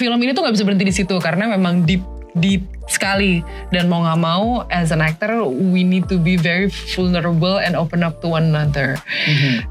film 0.00 0.18
ini 0.24 0.32
tuh 0.32 0.40
nggak 0.40 0.56
bisa 0.56 0.64
berhenti 0.64 0.86
di 0.88 0.94
situ 0.96 1.16
karena 1.20 1.52
memang 1.52 1.84
deep 1.84 2.00
deep 2.38 2.62
sekali 2.90 3.38
dan 3.70 3.86
mau 3.86 4.02
nggak 4.02 4.20
mau 4.20 4.66
as 4.66 4.90
an 4.90 4.98
actor 4.98 5.46
we 5.46 5.86
need 5.86 6.10
to 6.10 6.18
be 6.18 6.34
very 6.34 6.66
vulnerable 6.94 7.62
and 7.62 7.78
open 7.78 8.02
up 8.02 8.18
to 8.18 8.26
one 8.26 8.50
another. 8.50 8.98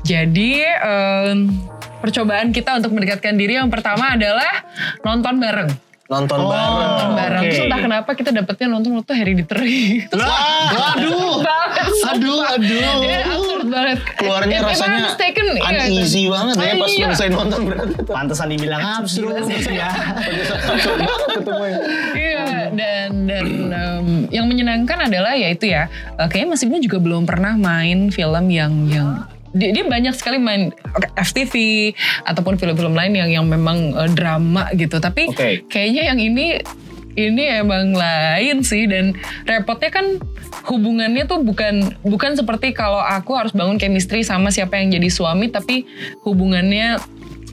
Jadi 0.08 0.64
em, 0.64 1.52
percobaan 2.00 2.56
kita 2.56 2.80
untuk 2.80 2.96
mendekatkan 2.96 3.36
diri 3.36 3.60
yang 3.60 3.68
pertama 3.68 4.16
adalah 4.16 4.64
nonton 5.04 5.38
bareng. 5.40 5.89
Nonton 6.10 6.38
Oh. 6.40 6.50
bareng. 6.50 6.74
Nonton 6.76 7.10
bareng. 7.14 7.38
oke. 7.38 7.46
Terus 7.46 7.60
entah 7.62 7.80
kenapa 7.80 8.10
kita 8.12 8.30
dapetnya 8.32 8.68
nonton 8.68 8.92
waktu 8.96 9.12
Hereditary. 9.14 9.80
Terus 10.04 10.26
Lah, 10.26 10.74
waduh. 10.74 11.38
banget. 11.40 11.86
Aduh, 12.10 12.40
aduh. 12.42 12.98
Ya, 13.00 13.20
absurd 13.30 13.68
banget. 13.68 14.00
Keluarnya 14.16 14.58
I'm 14.58 14.68
rasanya 14.68 15.00
mistaken, 15.06 15.46
iya, 15.52 15.70
uneasy 15.86 16.24
banget 16.26 16.56
ya 16.58 16.74
pas 16.76 16.90
Iya. 16.90 17.06
selesai 17.08 17.28
nonton 17.30 17.60
berarti. 17.64 17.94
Pantesan 18.04 18.48
dibilang 18.50 18.82
absurd 18.98 19.46
ya. 19.70 19.90
Ketemunya. 21.30 21.80
Iya 22.12 22.46
dan 22.72 23.10
dan 23.26 23.46
em, 23.70 24.06
yang 24.30 24.46
menyenangkan 24.46 25.06
adalah 25.06 25.34
ya 25.34 25.50
itu 25.50 25.66
ya 25.68 25.86
eh, 26.16 26.28
kayaknya 26.28 26.50
Mas 26.50 26.62
Ibnu 26.62 26.78
juga 26.80 26.98
belum 26.98 27.24
pernah 27.24 27.54
main 27.54 28.10
film 28.10 28.46
yang 28.50 28.74
yang 28.88 29.10
dia, 29.54 29.70
dia 29.74 29.86
banyak 29.86 30.14
sekali 30.14 30.38
main 30.38 30.70
FTV 31.18 31.54
ataupun 32.26 32.58
film-film 32.62 32.94
lain 32.94 33.14
yang 33.18 33.30
yang 33.42 33.46
memang 33.46 33.94
eh, 33.98 34.10
drama 34.14 34.70
gitu. 34.78 35.02
Tapi 35.02 35.30
Oke. 35.32 35.66
kayaknya 35.70 36.14
yang 36.14 36.20
ini 36.22 36.62
ini 37.18 37.44
emang 37.50 37.96
lain 37.98 38.62
sih. 38.62 38.86
Dan 38.86 39.18
repotnya 39.44 39.90
kan 39.90 40.22
hubungannya 40.70 41.26
tuh 41.26 41.42
bukan 41.42 41.98
bukan 42.06 42.38
seperti 42.38 42.72
kalau 42.72 43.02
aku 43.02 43.34
harus 43.34 43.52
bangun 43.52 43.82
chemistry 43.82 44.22
sama 44.22 44.54
siapa 44.54 44.78
yang 44.78 44.94
jadi 44.94 45.10
suami 45.10 45.50
tapi 45.50 45.90
hubungannya 46.22 47.02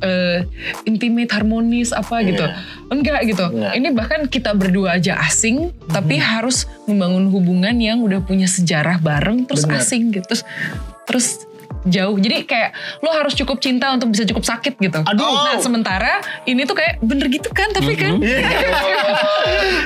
eh, 0.05 0.45
intimate 0.85 1.33
harmonis 1.33 1.97
apa 1.97 2.21
gitu. 2.23 2.45
Enggak 2.93 3.25
gitu. 3.25 3.45
Enggak. 3.49 3.73
ini 3.75 3.89
bahkan 3.97 4.21
kita 4.29 4.53
berdua 4.53 5.01
aja 5.01 5.17
asing 5.25 5.73
tapi 5.89 6.21
harus 6.21 6.69
membangun 6.85 7.33
hubungan 7.33 7.77
yang 7.81 8.05
udah 8.05 8.21
punya 8.21 8.47
sejarah 8.47 9.01
bareng 9.01 9.49
terus 9.49 9.65
Benar. 9.65 9.81
asing 9.81 10.13
gitu. 10.13 10.27
Terus 10.29 10.43
terus 11.07 11.46
jauh 11.87 12.17
jadi 12.19 12.43
kayak 12.45 12.71
lo 13.01 13.11
harus 13.15 13.35
cukup 13.39 13.63
cinta 13.63 13.95
untuk 13.95 14.13
bisa 14.13 14.27
cukup 14.27 14.45
sakit 14.45 14.75
gitu 14.79 15.01
Aduh. 15.07 15.25
nah 15.25 15.57
sementara 15.59 16.21
ini 16.45 16.67
tuh 16.67 16.77
kayak 16.79 16.99
bener 17.03 17.27
gitu 17.31 17.51
kan 17.55 17.71
tapi 17.73 17.95
kan 17.95 18.19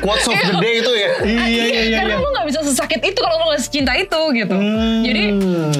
Quotes 0.00 0.26
of 0.28 0.36
the 0.36 0.56
day 0.60 0.74
itu 0.80 0.92
ya. 0.92 1.10
Iya, 1.30 1.44
iya, 1.46 1.82
iya. 1.86 1.96
karena 2.02 2.14
iya. 2.16 2.24
lo 2.24 2.28
nggak 2.32 2.46
bisa 2.48 2.60
sesakit 2.64 3.00
itu 3.02 3.18
kalau 3.20 3.36
lo 3.42 3.44
nggak 3.52 3.62
secinta 3.62 3.92
itu 3.96 4.20
gitu. 4.34 4.56
Hmm. 4.56 5.02
Jadi 5.04 5.22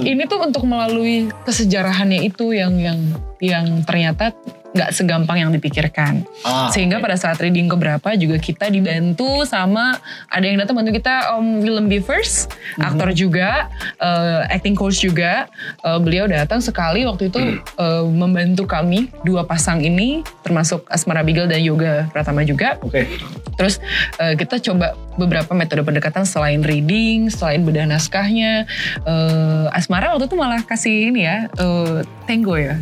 ini 0.07 0.23
tuh 0.27 0.39
untuk 0.45 0.63
melalui 0.67 1.31
kesejarahannya 1.47 2.27
itu 2.27 2.53
yang 2.53 2.75
yang 2.77 2.99
yang 3.41 3.67
ternyata 3.87 4.37
nggak 4.71 4.91
segampang 4.95 5.43
yang 5.43 5.51
dipikirkan. 5.51 6.23
Ah, 6.47 6.71
Sehingga 6.71 7.03
pada 7.03 7.19
saat 7.19 7.43
reading 7.43 7.67
keberapa 7.67 8.15
juga 8.15 8.39
kita 8.39 8.71
dibantu 8.71 9.43
sama 9.43 9.99
ada 10.31 10.47
yang 10.47 10.63
datang 10.63 10.79
bantu 10.79 10.95
kita 10.95 11.35
Om 11.35 11.67
Willem 11.67 11.87
Beavers, 11.91 12.47
aktor 12.79 13.11
juga, 13.11 13.67
eh, 13.99 14.55
acting 14.55 14.79
coach 14.79 15.03
juga. 15.03 15.51
Eh, 15.83 15.99
beliau 15.99 16.31
datang 16.31 16.63
sekali 16.63 17.03
waktu 17.03 17.35
itu 17.35 17.59
eh, 17.59 18.05
membantu 18.07 18.71
kami 18.71 19.11
dua 19.27 19.43
pasang 19.43 19.83
ini 19.83 20.23
termasuk 20.47 20.87
Asmara 20.87 21.27
Bigel 21.27 21.51
dan 21.51 21.61
Yoga 21.67 22.07
Pratama 22.15 22.47
juga. 22.47 22.79
Oke. 22.87 23.11
Terus 23.59 23.83
eh, 24.23 24.39
kita 24.39 24.63
coba 24.63 24.95
beberapa 25.19 25.51
metode 25.53 25.83
pendekatan 25.83 26.23
selain 26.23 26.63
reading, 26.63 27.27
selain 27.29 27.67
bedah 27.67 27.91
naskahnya. 27.91 28.71
Eh, 29.03 29.67
Asmara 29.75 30.15
waktu 30.15 30.31
itu 30.31 30.39
malah 30.39 30.63
kasih 30.63 31.11
ini 31.11 31.27
ya, 31.27 31.51
eh, 31.59 32.07
tango 32.31 32.55
ya. 32.55 32.79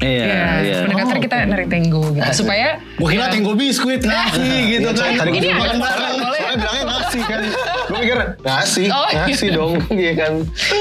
Iya, 0.00 0.24
Ya, 0.24 0.44
iya. 0.64 0.76
pendekatan 0.88 1.18
kita 1.20 1.36
narik 1.44 1.68
tango 1.68 2.00
gitu 2.10 2.30
supaya 2.32 2.80
Gue 2.96 3.08
kira 3.12 3.28
tenggo 3.28 3.52
biskuit 3.52 4.00
ngasih 4.00 4.56
gitu 4.72 4.88
kan. 4.90 5.12
Tadi 5.20 5.38
ada 5.38 5.52
makan 5.54 5.76
bareng 5.78 6.14
boleh 6.16 6.40
Soalnya 6.40 6.56
bilangnya 6.56 6.84
ngasih 6.88 7.22
kan. 7.22 7.40
Gue 7.90 7.98
mikir 8.00 8.18
ngasih, 8.40 8.86
Oh, 8.88 9.08
iya. 9.10 9.26
ngasih 9.26 9.48
dong, 9.50 9.74
iya 10.00 10.12
kan. 10.14 10.32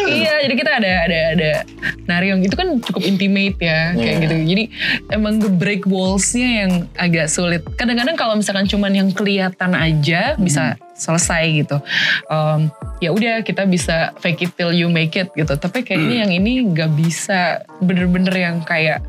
iya, 0.08 0.34
jadi 0.46 0.54
kita 0.56 0.72
ada 0.78 0.92
ada 1.04 1.20
ada 1.34 1.52
Naryong 2.06 2.42
itu 2.42 2.54
kan 2.54 2.78
cukup 2.80 3.02
intimate 3.02 3.58
ya 3.58 3.94
kayak 3.94 4.06
Iya. 4.16 4.22
gitu. 4.24 4.36
Jadi 4.46 4.64
emang 5.10 5.34
nge-break 5.38 5.84
walls-nya 5.86 6.50
yang 6.62 6.72
agak 6.94 7.28
sulit. 7.28 7.66
Kadang-kadang 7.74 8.14
kalau 8.14 8.34
misalkan 8.34 8.66
cuman 8.66 8.94
yang 8.94 9.10
kelihatan 9.10 9.74
aja 9.74 10.38
bisa 10.38 10.78
selesai 10.94 11.64
gitu. 11.64 11.78
Em, 12.28 12.68
ya 13.00 13.10
udah 13.10 13.40
kita 13.42 13.64
bisa 13.64 14.12
fake 14.20 14.44
it 14.44 14.52
till 14.54 14.70
you 14.70 14.86
make 14.86 15.16
it 15.16 15.32
gitu. 15.32 15.56
Tapi 15.56 15.82
kayaknya 15.82 16.28
yang 16.28 16.32
ini 16.34 16.68
nggak 16.68 16.92
bisa 16.92 17.62
bener-bener 17.80 18.36
yang 18.36 18.60
kayak 18.62 19.00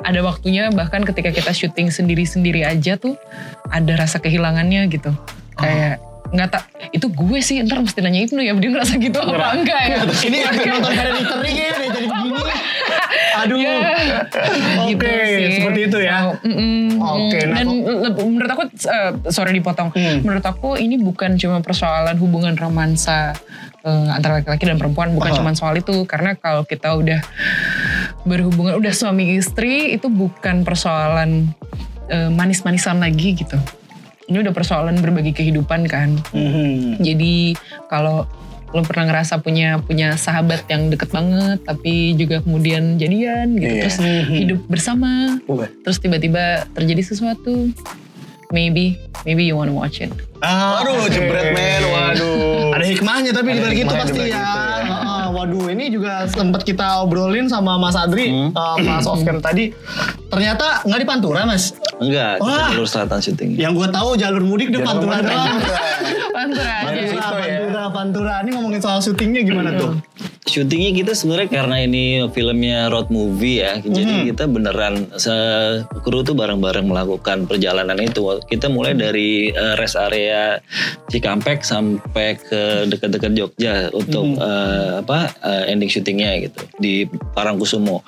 ada 0.00 0.20
waktunya 0.20 0.70
bahkan 0.70 1.02
ketika 1.02 1.28
kita 1.28 1.50
syuting 1.50 1.90
sendiri-sendiri 1.90 2.62
aja 2.62 2.94
tuh 2.94 3.18
ada 3.66 3.92
rasa 3.96 4.16
kehilangannya 4.16 4.86
gitu. 4.88 5.10
Kayak 5.56 5.98
nggak 6.30 6.48
tak 6.52 6.62
itu 6.94 7.06
gue 7.10 7.38
sih 7.42 7.58
ntar 7.66 7.82
mesti 7.82 7.98
nanya 8.04 8.20
Ibnu 8.28 8.40
ya 8.44 8.52
dia 8.54 8.70
ngerasa 8.70 8.94
gitu 9.00 9.18
apa 9.18 9.46
enggak 9.56 9.82
ya 9.88 9.98
Ini 10.30 10.38
nonton 10.46 10.92
Hereditary 10.92 11.50
kayaknya 11.56 11.88
jadi 11.90 12.06
begini. 12.12 12.42
Aduh. 13.40 13.56
Ya, 13.58 13.72
Oke, 14.84 14.94
gitu 14.94 15.06
sih. 15.06 15.54
seperti 15.60 15.80
itu 15.88 15.98
ya. 16.02 16.16
Oh, 16.28 16.34
mm-mm, 16.44 17.00
Oke, 17.00 17.38
mm. 17.40 17.48
nah 17.48 17.60
dan 17.62 17.68
menurut 18.20 18.50
aku, 18.50 18.62
eh, 18.68 19.10
sorry 19.32 19.56
dipotong. 19.56 19.88
Hmm. 19.94 20.20
Menurut 20.24 20.44
aku 20.44 20.76
ini 20.76 21.00
bukan 21.00 21.40
cuma 21.40 21.64
persoalan 21.64 22.16
hubungan 22.20 22.54
romansa 22.58 23.32
eh, 23.86 24.08
antara 24.12 24.42
laki-laki 24.42 24.64
dan 24.68 24.76
perempuan, 24.76 25.14
bukan 25.16 25.30
Aha. 25.32 25.38
cuma 25.40 25.50
soal 25.56 25.78
itu. 25.78 26.04
Karena 26.04 26.36
kalau 26.36 26.68
kita 26.68 26.92
udah 26.94 27.20
berhubungan, 28.28 28.76
udah 28.76 28.92
suami 28.92 29.40
istri, 29.40 29.94
itu 29.96 30.12
bukan 30.12 30.66
persoalan 30.66 31.48
eh, 32.12 32.28
manis-manisan 32.28 33.00
lagi 33.00 33.40
gitu. 33.40 33.56
Ini 34.30 34.40
udah 34.40 34.54
persoalan 34.54 34.96
berbagi 34.96 35.34
kehidupan 35.34 35.84
kan. 35.84 36.14
Mhm. 36.30 37.02
Jadi 37.02 37.58
kalau 37.84 38.30
lo 38.70 38.86
pernah 38.86 39.10
ngerasa 39.10 39.42
punya 39.42 39.82
punya 39.82 40.14
sahabat 40.14 40.62
yang 40.70 40.86
deket 40.88 41.10
banget 41.10 41.58
tapi 41.60 42.14
juga 42.14 42.38
kemudian 42.38 42.94
jadian 42.96 43.58
gitu 43.58 43.66
Iya. 43.66 43.82
terus 43.82 43.98
hidup 44.30 44.62
bersama 44.70 45.42
Wah. 45.50 45.66
terus 45.82 45.98
tiba-tiba 45.98 46.70
terjadi 46.70 47.02
sesuatu 47.02 47.66
maybe 48.48 48.94
maybe 49.26 49.42
you 49.42 49.58
wanna 49.58 49.74
watch 49.74 49.98
it 49.98 50.14
Ah, 50.38 50.80
Waduh, 50.80 51.02
oke. 51.02 51.12
jebret 51.12 51.52
men, 51.52 51.82
waduh. 51.84 52.72
Ada 52.72 52.84
hikmahnya 52.86 53.30
tapi 53.34 53.48
di 53.50 53.58
Ada 53.58 53.64
balik 53.66 53.76
itu 53.76 53.92
pasti 53.92 54.20
ya. 54.22 54.26
itu 54.30 54.40
waduh, 55.30 55.66
ini 55.68 55.88
juga 55.88 56.26
sempat 56.26 56.62
kita 56.62 57.00
obrolin 57.00 57.46
sama 57.46 57.74
Mas 57.74 57.94
Adri, 57.94 58.28
Hmm. 58.28 58.50
eh, 58.50 58.76
Mas 58.82 59.06
Oscar 59.10 59.38
tadi. 59.38 59.70
Ternyata 60.26 60.84
nggak 60.84 61.00
di 61.00 61.06
Pantura, 61.06 61.42
Mas. 61.42 61.74
Enggak, 61.96 62.38
kita 62.38 62.62
jalur 62.70 62.86
selatan 62.86 63.18
syuting. 63.18 63.50
Yang 63.54 63.72
gue 63.76 63.88
tahu 63.90 64.08
jalur 64.14 64.42
mudik 64.42 64.68
di 64.68 64.78
Jalur 64.78 64.86
Pantura 64.86 65.16
doang. 65.20 65.58
Pantura. 66.36 66.74
Pantura, 66.80 66.96
Itu 66.96 67.14
ya. 67.14 67.26
Pantura, 67.28 67.82
Pantura. 67.90 68.34
Ini 68.40 68.50
ngomongin 68.52 68.80
soal 68.80 68.98
syutingnya 68.98 69.42
gimana 69.42 69.74
tuh? 69.74 69.98
Syutingnya 70.42 70.90
kita 70.96 71.12
sebenarnya 71.12 71.50
karena 71.52 71.76
ini 71.78 72.04
filmnya 72.30 72.88
road 72.88 73.06
movie 73.08 73.60
ya, 73.60 73.78
jadi 73.78 74.26
kita 74.26 74.48
beneran 74.48 75.06
se 75.14 75.30
kru 76.00 76.22
tuh 76.22 76.32
bareng-bareng 76.32 76.82
melakukan 76.84 77.44
perjalanan 77.44 77.94
itu. 77.96 78.18
Kita 78.40 78.66
mulai 78.66 78.94
dari 78.94 79.46
eh, 79.46 79.74
rest 79.76 79.94
area 79.94 80.58
Cikampek 81.06 81.60
sampai 81.60 82.34
ke 82.34 82.62
dekat-dekat 82.88 83.32
Jogja 83.32 83.74
untuk 83.92 84.24
eh, 84.32 85.04
apa 85.04 85.19
eh, 85.28 85.72
ending 85.72 85.90
syutingnya 85.90 86.48
gitu 86.48 86.60
di 86.78 87.04
Parangkusumo. 87.36 88.00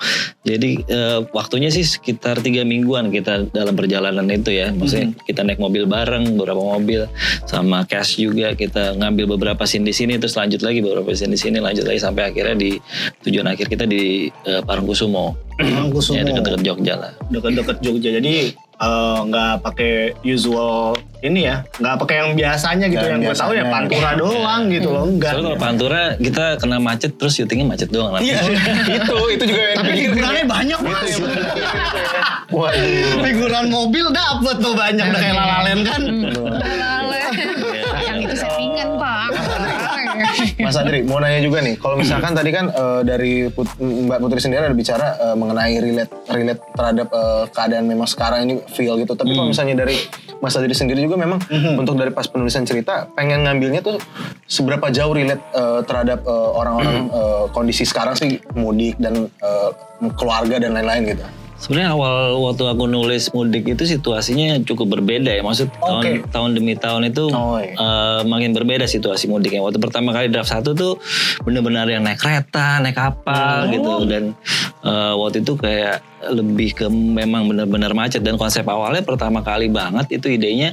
Jadi 0.47 0.81
eh, 0.87 1.19
waktunya 1.35 1.69
sih 1.69 1.83
sekitar 1.85 2.39
tiga 2.41 2.63
mingguan 2.63 3.11
kita 3.11 3.51
dalam 3.51 3.75
perjalanan 3.75 4.25
itu 4.31 4.53
ya. 4.53 4.71
Maksudnya 4.71 5.13
kita 5.27 5.45
naik 5.45 5.59
mobil 5.59 5.85
bareng 5.85 6.39
beberapa 6.39 6.59
mobil 6.59 7.05
sama 7.45 7.83
cash 7.85 8.17
juga 8.17 8.55
kita 8.57 8.97
ngambil 8.97 9.37
beberapa 9.37 9.63
scene 9.67 9.85
di 9.85 9.93
sini 9.93 10.17
terus 10.17 10.33
lanjut 10.39 10.63
lagi 10.63 10.79
beberapa 10.79 11.11
scene 11.13 11.35
di 11.35 11.39
sini 11.39 11.57
lanjut 11.59 11.85
lagi 11.85 11.99
sampai 12.01 12.31
akhirnya 12.31 12.55
di 12.57 12.71
tujuan 13.27 13.51
akhir 13.51 13.67
kita 13.69 13.85
di 13.85 14.31
eh, 14.47 14.61
Parangkusumo. 14.63 15.57
Parangkusumo. 15.59 16.17
Ya 16.17 16.23
dekat-dekat 16.25 16.61
Jogja 16.65 16.93
lah. 16.97 17.11
Dekat-dekat 17.29 17.77
Jogja. 17.83 18.09
Jadi 18.17 18.55
eh, 18.79 19.17
nggak 19.29 19.53
pakai 19.61 19.93
usual 20.23 20.97
ini 21.23 21.47
ya, 21.47 21.63
nggak 21.79 21.95
pakai 22.03 22.15
yang 22.19 22.31
biasanya 22.35 22.85
gitu. 22.91 23.05
Yang 23.07 23.11
yang 23.15 23.21
gue 23.23 23.35
tahu 23.39 23.51
ya. 23.55 23.63
Pantura 23.71 24.11
doang 24.19 24.61
gitu 24.67 24.89
loh, 24.91 25.03
enggak. 25.07 25.31
Soalnya 25.31 25.55
kalau 25.55 25.63
Pantura 25.63 26.01
kita 26.19 26.45
kena 26.59 26.77
macet 26.83 27.11
terus 27.15 27.33
syutingnya 27.39 27.67
macet 27.71 27.89
doang 27.95 28.11
lah. 28.11 28.19
Iya. 28.19 28.43
itu, 28.99 29.15
itu 29.39 29.43
juga 29.47 29.61
yang 29.71 29.77
Tapi 29.79 29.91
figurannya 30.03 30.45
banyak 30.45 30.79
mas. 30.83 31.11
Waduh. 32.51 33.19
Figuran 33.25 33.65
mobil 33.71 34.05
dapet 34.11 34.55
tuh 34.59 34.73
banyak 34.75 35.05
udah 35.07 35.21
kayak 35.23 35.35
lalalen 35.39 35.79
kan. 35.87 36.01
Mas 40.55 40.75
Adri, 40.75 41.01
mau 41.01 41.17
nanya 41.17 41.39
juga 41.39 41.59
nih, 41.59 41.75
kalau 41.75 41.95
misalkan 41.95 42.31
tadi 42.31 42.49
kan 42.49 42.69
eh, 42.69 43.01
dari 43.03 43.47
Put- 43.47 43.77
Mbak 43.77 44.19
Putri 44.19 44.37
sendiri 44.37 44.61
ada 44.61 44.73
bicara 44.73 45.07
eh, 45.19 45.35
mengenai 45.35 45.73
relate 45.77 46.13
relate 46.27 46.61
terhadap 46.71 47.07
eh, 47.09 47.43
keadaan 47.49 47.85
memang 47.85 48.05
sekarang 48.05 48.45
ini 48.45 48.53
feel 48.67 48.93
gitu. 48.97 49.13
Tapi 49.13 49.31
kalau 49.31 49.49
misalnya 49.49 49.75
dari 49.75 49.97
Mas 50.37 50.53
Adri 50.53 50.71
sendiri 50.71 50.99
juga 50.99 51.15
memang 51.15 51.39
untuk 51.75 51.95
dari 51.95 52.09
pas 52.09 52.25
penulisan 52.25 52.63
cerita 52.63 53.07
pengen 53.09 53.43
ngambilnya 53.43 53.81
tuh 53.81 53.97
seberapa 54.45 54.89
jauh 54.89 55.11
relate 55.11 55.41
eh, 55.49 55.81
terhadap 55.83 56.21
orang-orang 56.27 57.09
eh, 57.09 57.43
kondisi 57.49 57.83
sekarang 57.83 58.13
sih 58.13 58.37
mudik 58.53 58.95
dan 58.97 59.25
eh, 59.25 59.69
keluarga 60.13 60.57
dan 60.57 60.73
lain-lain 60.73 61.03
gitu. 61.09 61.25
Sebenarnya 61.63 61.95
awal 61.95 62.35
waktu 62.43 62.67
aku 62.67 62.91
nulis 62.91 63.31
mudik 63.31 63.63
itu 63.63 63.87
situasinya 63.87 64.59
cukup 64.67 64.99
berbeda 64.99 65.31
ya. 65.31 65.39
Maksud 65.39 65.71
tahun 65.79 66.03
Oke. 66.03 66.11
tahun 66.27 66.49
demi 66.59 66.75
tahun 66.75 67.07
itu 67.07 67.31
Oh, 67.31 67.55
iya. 67.55 67.71
eh, 67.71 68.21
makin 68.27 68.51
berbeda 68.51 68.83
situasi 68.83 69.31
mudiknya. 69.31 69.63
Waktu 69.63 69.79
pertama 69.79 70.11
kali 70.11 70.27
draft 70.27 70.51
satu 70.51 70.75
tuh 70.75 70.99
bener-bener 71.47 71.87
yang 71.87 72.03
naik 72.03 72.19
kereta, 72.19 72.83
naik 72.83 72.99
kapal 72.99 73.71
gitu 73.71 74.03
dan 74.03 74.35
eh, 74.83 75.13
waktu 75.15 75.39
itu 75.39 75.55
kayak 75.55 76.03
lebih 76.31 76.75
ke 76.77 76.87
memang 76.87 77.51
benar-benar 77.51 77.91
macet 77.91 78.23
dan 78.23 78.39
konsep 78.39 78.63
awalnya 78.63 79.03
pertama 79.03 79.43
kali 79.43 79.67
banget 79.67 80.07
itu 80.15 80.31
idenya 80.31 80.71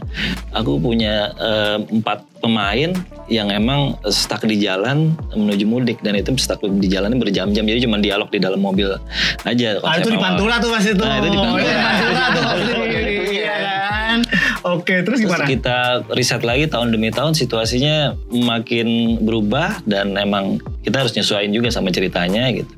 aku 0.55 0.79
punya 0.79 1.35
eh, 1.35 1.79
empat 1.91 2.23
pemain 2.41 2.91
yang 3.29 3.53
emang 3.53 3.95
stuck 4.09 4.43
di 4.43 4.57
jalan 4.59 5.13
menuju 5.37 5.65
mudik 5.69 5.99
dan 6.01 6.17
itu 6.17 6.33
stuck 6.41 6.63
di 6.63 6.89
jalan 6.89 7.21
berjam-jam 7.21 7.63
jadi 7.63 7.79
cuma 7.85 8.01
dialog 8.01 8.33
di 8.33 8.41
dalam 8.41 8.59
mobil 8.63 8.97
aja 9.45 9.71
Ah 9.85 9.99
itu 9.99 10.11
di. 10.13 10.19
Pantura 10.19 10.63
tuh 10.63 10.71
mas 10.71 10.87
itu. 10.87 11.03
Nah, 11.03 11.19
itu 11.19 11.29
di 11.33 11.39
Pantura. 11.39 11.63
Oh, 11.63 11.83
Pantura 11.83 12.25
tuh 12.31 12.43
pasti. 12.47 12.73
Iya 13.41 13.57
kan. 13.57 14.19
Oke 14.61 14.95
terus 15.07 15.23
Terus 15.23 15.33
gimana? 15.33 15.45
kita 15.49 15.79
riset 16.13 16.43
lagi 16.45 16.69
tahun 16.69 16.93
demi 16.93 17.09
tahun 17.09 17.33
situasinya 17.33 18.13
makin 18.45 19.19
berubah 19.25 19.81
dan 19.89 20.15
emang 20.21 20.61
kita 20.85 21.01
harus 21.01 21.17
nyesuaiin 21.17 21.53
juga 21.55 21.73
sama 21.73 21.89
ceritanya 21.89 22.51
gitu. 22.53 22.69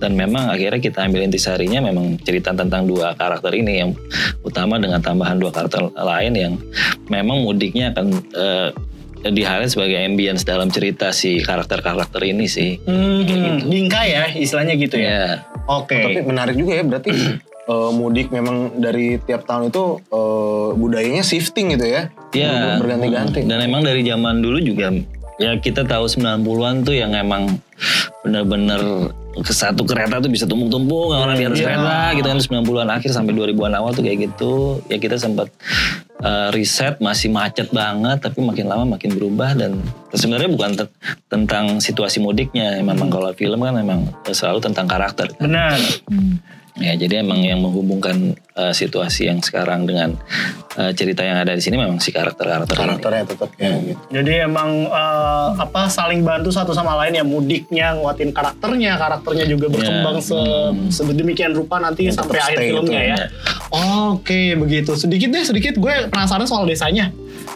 Dan 0.00 0.16
memang 0.16 0.48
akhirnya 0.48 0.80
kita 0.80 1.04
ambil 1.04 1.28
intisarinya 1.28 1.84
memang 1.84 2.16
cerita 2.24 2.56
tentang 2.56 2.88
dua 2.88 3.12
karakter 3.12 3.52
ini 3.52 3.84
yang 3.84 3.90
utama 4.40 4.80
dengan 4.80 5.04
tambahan 5.04 5.36
dua 5.36 5.52
karakter 5.52 5.92
lain 5.92 6.32
yang 6.32 6.54
memang 7.12 7.44
mudiknya 7.44 7.92
akan 7.92 8.06
eh, 8.32 8.68
di 9.28 9.44
highlight 9.44 9.76
sebagai 9.76 10.00
ambience 10.00 10.48
dalam 10.48 10.72
cerita 10.72 11.12
si 11.12 11.44
karakter-karakter 11.44 12.24
ini 12.24 12.48
sih. 12.48 12.80
Hmm, 12.88 13.68
bingkai 13.68 14.08
ya 14.16 14.24
istilahnya 14.32 14.80
gitu 14.80 14.96
ya. 14.96 15.08
Ya. 15.12 15.24
Oke. 15.68 16.00
Tapi 16.00 16.24
menarik 16.24 16.56
juga 16.56 16.80
ya 16.80 16.84
berarti 16.88 17.12
eh, 17.76 17.90
mudik 17.92 18.32
memang 18.32 18.80
dari 18.80 19.20
tiap 19.20 19.44
tahun 19.44 19.68
itu 19.68 20.00
eh, 20.08 20.68
budayanya 20.80 21.20
shifting 21.20 21.76
gitu 21.76 21.84
ya. 21.84 22.08
Iya. 22.32 22.80
Berganti-ganti. 22.80 23.44
Dan 23.44 23.60
emang 23.60 23.84
dari 23.84 24.00
zaman 24.00 24.40
dulu 24.40 24.56
juga 24.64 24.88
ya 25.40 25.56
kita 25.56 25.88
tahu 25.88 26.04
90-an 26.04 26.84
tuh 26.84 26.92
yang 26.92 27.16
emang 27.16 27.48
bener-bener 28.20 29.08
ke 29.32 29.52
satu 29.52 29.82
kereta 29.82 30.18
tuh 30.18 30.26
bisa 30.26 30.42
tumpuk-tumpuk 30.42 31.14
orang 31.14 31.34
di 31.34 31.44
atas 31.44 31.56
Iya. 31.56 31.66
kereta 31.70 31.96
gitu 32.12 32.26
kan 32.26 32.38
90-an 32.40 32.88
akhir 32.90 33.10
sampai 33.10 33.32
2000-an 33.32 33.72
awal 33.72 33.90
tuh 33.90 34.02
kayak 34.02 34.18
gitu. 34.26 34.52
Ya 34.84 34.96
kita 34.96 35.16
sempat 35.16 35.48
eh, 36.18 36.48
riset 36.50 36.98
masih 36.98 37.30
macet 37.30 37.70
banget 37.70 38.20
tapi 38.20 38.40
makin 38.40 38.66
lama 38.66 38.84
makin 38.90 39.10
berubah 39.10 39.54
dan 39.54 39.78
sebenarnya 40.10 40.50
bukan 40.50 40.70
te- 40.74 40.92
tentang 41.26 41.78
situasi 41.78 42.18
mudiknya. 42.18 42.76
Memang 42.80 43.08
kalau 43.08 43.30
film 43.32 43.58
kan 43.58 43.72
memang 43.72 44.04
selalu 44.26 44.60
tentang 44.60 44.84
karakter. 44.84 45.30
kan. 45.30 45.40
Benar. 45.40 45.78
Ya 46.76 46.94
jadi 46.94 47.20
emang 47.20 47.40
yang 47.40 47.58
menghubungkan 47.58 48.32
eh, 48.54 48.70
situasi 48.70 49.26
yang 49.26 49.38
sekarang 49.38 49.84
dengan 49.84 50.14
eh, 50.74 50.92
cerita 50.92 51.20
yang 51.20 51.38
ada 51.38 51.50
di 51.50 51.58
sini 51.58 51.74
memang 51.74 51.98
si 51.98 52.08
karakter-karakter 52.08 52.72
ini. 52.72 52.82
Karakternya 52.86 53.24
tetap 53.26 53.50
ya 53.56 53.74
gitu. 53.80 54.00
Jadi 54.08 54.32
emang 54.40 54.70
eh, 54.84 55.48
apa 55.56 55.86
saling 55.86 56.22
bantu 56.22 56.48
satu 56.48 56.70
sama 56.70 56.94
lain 56.96 57.16
ya 57.16 57.24
mudiknya 57.24 57.94
nguatin 57.94 58.30
karakternya, 58.30 58.94
karakternya 58.96 59.44
juga 59.44 59.66
berkembang 59.66 60.18
se 60.18 60.38
sedemikian 60.92 61.52
rupa 61.52 61.78
nanti 61.78 62.06
Ya, 62.06 62.14
sampai 62.14 62.38
akhir 62.38 62.58
filmnya 62.62 63.00
ya. 63.02 63.16
ya. 63.16 63.26
Oke 64.08 64.54
begitu. 64.54 64.94
Sedikit 64.94 65.28
deh 65.28 65.42
sedikit 65.42 65.74
gue 65.74 66.06
penasaran 66.06 66.44
soal 66.44 66.64
desanya. 66.64 67.10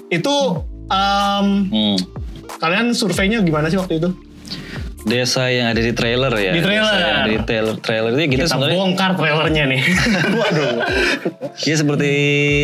Itu 0.09 0.59
em, 0.85 1.47
Hmm. 1.71 1.97
kalian 2.55 2.93
surveinya 2.93 3.41
gimana 3.41 3.67
sih 3.67 3.77
waktu 3.77 3.99
itu? 3.99 4.11
Desa 5.05 5.47
yang 5.47 5.69
ada 5.69 5.79
di 5.79 5.93
trailer 5.93 6.33
ya. 6.33 6.51
Di 6.51 6.61
trailer. 6.61 6.89
Desa 6.89 6.97
yang 6.99 7.19
ada 7.19 7.31
di 7.31 7.41
trailer. 7.41 7.75
Trailer 7.79 8.11
itu 8.11 8.21
kita, 8.27 8.33
Kita 8.35 8.47
sebenarnya 8.51 8.79
bongkar 8.79 9.11
trailernya 9.15 9.65
nih. 9.69 9.81
Waduh. 10.41 10.75
ya 11.61 11.75
seperti 11.77 12.13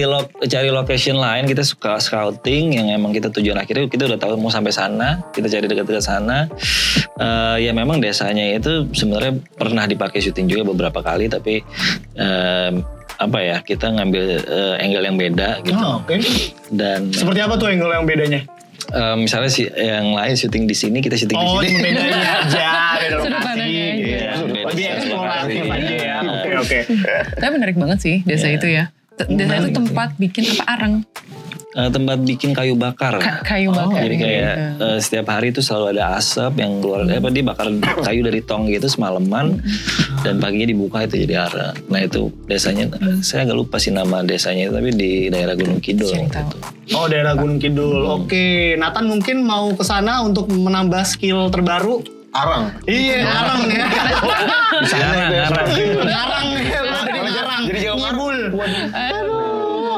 lo, 0.02 0.18
cari 0.42 0.68
location 0.68 1.14
lain 1.14 1.44
kita 1.44 1.62
suka 1.62 1.96
scouting 1.96 2.74
yang 2.74 2.90
emang 2.90 3.12
kita 3.12 3.30
tujuan 3.30 3.54
akhirnya 3.56 3.86
kita 3.86 4.04
udah 4.04 4.18
tahu 4.18 4.34
mau 4.34 4.48
sampai 4.48 4.72
sana 4.72 5.22
kita 5.30 5.46
cari 5.46 5.66
dekat-dekat 5.66 6.02
sana 6.02 6.48
Eh, 7.14 7.56
ya 7.60 7.72
memang 7.72 8.00
desanya 8.00 8.40
itu 8.50 8.88
sebenarnya 8.90 9.36
pernah 9.52 9.84
dipakai 9.84 10.18
syuting 10.18 10.48
juga 10.48 10.64
beberapa 10.64 11.04
kali 11.04 11.28
tapi 11.28 11.60
em, 12.16 12.80
apa 13.14 13.38
ya 13.38 13.60
kita 13.60 13.92
ngambil 13.92 14.24
eh, 14.40 14.76
angle 14.80 15.04
yang 15.04 15.16
beda 15.16 15.60
gitu 15.60 15.76
Oh, 15.76 16.00
Oke. 16.00 16.16
dan 16.70 17.12
Seperti 17.12 17.44
apa 17.44 17.60
tuh 17.60 17.68
angle 17.68 17.92
yang 17.92 18.08
bedanya? 18.08 18.40
Eh, 18.90 19.16
misalnya 19.16 19.48
si 19.48 19.66
yang 19.66 20.10
lain 20.10 20.34
syuting 20.34 20.64
di 20.64 20.72
sini 20.72 20.98
kita 20.98 21.14
syuting 21.14 21.34
Oh, 21.34 21.58
di 21.58 21.68
sini 21.68 21.78
cuma 21.78 21.88
bedanya 21.88 22.30
aja, 22.38 22.68
beda 22.96 23.16
lokasi. 23.24 23.68
Iya, 24.00 24.30
Lebih 24.66 24.86
eksploratif 24.92 25.56
lokasi. 25.58 25.70
aja 25.72 25.94
ya. 25.94 25.96
Iya. 25.96 26.16
Oke, 26.30 26.50
oke. 26.56 26.78
Tapi 27.34 27.50
menarik 27.52 27.76
banget 27.76 27.98
sih 28.00 28.16
desa 28.22 28.46
Iya. 28.46 28.56
itu 28.56 28.66
ya. 28.68 28.84
Desa 29.20 29.54
itu 29.58 29.70
tempat 29.70 30.16
bikin 30.16 30.44
apa 30.50 30.64
arang, 30.70 30.94
Eh, 31.70 31.86
tempat 31.86 32.18
bikin 32.18 32.50
kayu 32.50 32.74
bakar 32.74 33.14
Ka- 33.16 33.46
kayu 33.46 33.70
bakar. 33.70 34.02
Jadi 34.02 34.16
gitu. 34.16 34.26
kayak 34.26 34.54
eh, 34.76 34.98
setiap 34.98 35.26
hari 35.30 35.54
itu 35.54 35.62
selalu 35.62 35.94
ada 35.94 36.18
asap 36.18 36.58
yang 36.58 36.82
keluar, 36.82 37.06
eh, 37.06 37.14
apa 37.14 37.30
dia 37.30 37.44
bakar 37.44 37.70
kayu 38.02 38.20
dari 38.20 38.42
tong 38.42 38.66
gitu 38.66 38.90
semalaman 38.90 39.62
dan 40.20 40.34
paginya 40.36 40.66
dibuka 40.66 40.98
itu 41.00 41.22
jadi 41.22 41.46
arang. 41.46 41.78
Nah 41.86 42.02
itu 42.02 42.26
desanya, 42.44 42.90
saya 43.20 43.46
agak 43.46 43.54
lupa 43.56 43.78
sih 43.78 43.94
nama 43.94 44.18
desanya 44.20 44.66
tapi 44.68 44.90
di 44.90 45.10
daerah 45.28 45.54
Gunung 45.54 45.78
Kidul. 45.78 46.10
Gitu. 46.10 46.42
Oh, 46.90 47.06
daerah 47.06 47.38
Gunung 47.38 47.62
Kidul. 47.62 48.02
Oke, 48.02 48.74
Nathan 48.74 49.06
mungkin 49.06 49.46
mau 49.46 49.70
ke 49.72 49.86
sana 49.86 50.26
untuk 50.26 50.50
menambah 50.50 51.06
skill 51.06 51.46
terbaru. 51.48 52.02
Arang. 52.30 52.70
Iya, 52.86 53.26
arang 53.26 53.62
ya. 53.66 53.86
Arang, 53.90 55.34
arang. 55.34 55.66
Arang 56.06 56.46
ya, 56.54 56.78
jadi 57.10 57.30
arang. 57.42 57.62
Jadi 57.66 57.78
jauh 57.82 57.98
Ngibul. 57.98 58.38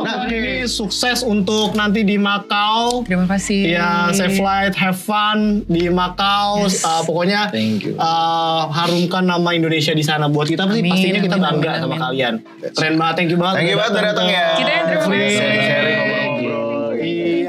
Nah, 0.03 0.27
ini 0.27 0.65
sukses 0.65 1.23
untuk 1.23 1.77
nanti 1.77 2.03
di 2.03 2.17
Makau. 2.17 3.05
Terima 3.05 3.29
kasih. 3.29 3.77
Ya, 3.77 4.09
safe 4.17 4.41
flight, 4.41 4.73
have 4.75 4.97
fun 4.97 5.63
di 5.69 5.93
Makau. 5.93 6.65
Yes. 6.67 6.81
Uh, 6.83 7.05
pokoknya 7.05 7.53
Thank 7.53 7.85
you. 7.87 8.01
uh, 8.01 8.65
harumkan 8.73 9.29
nama 9.29 9.53
Indonesia 9.53 9.93
di 9.93 10.03
sana. 10.03 10.27
Buat 10.27 10.49
kita 10.51 10.65
Amin, 10.65 10.89
pastinya 10.89 11.21
kita 11.21 11.37
bangga 11.37 11.71
amin, 11.77 11.83
sama 11.85 11.95
amin. 11.95 12.01
kalian. 12.01 12.35
Keren 12.73 12.95
banget, 12.97 13.15
thank 13.21 13.31
you 13.31 13.39
banget. 13.39 13.57
Thank 13.61 13.69
you 13.69 13.77
udah 13.77 13.85
banget 13.87 13.93
udah 13.93 14.05
datang 14.09 14.27
ya. 14.27 14.47
Kita 14.57 14.71
yang 14.73 14.85
terima 14.89 15.05
kasih. 15.05 16.12
y 17.03 17.42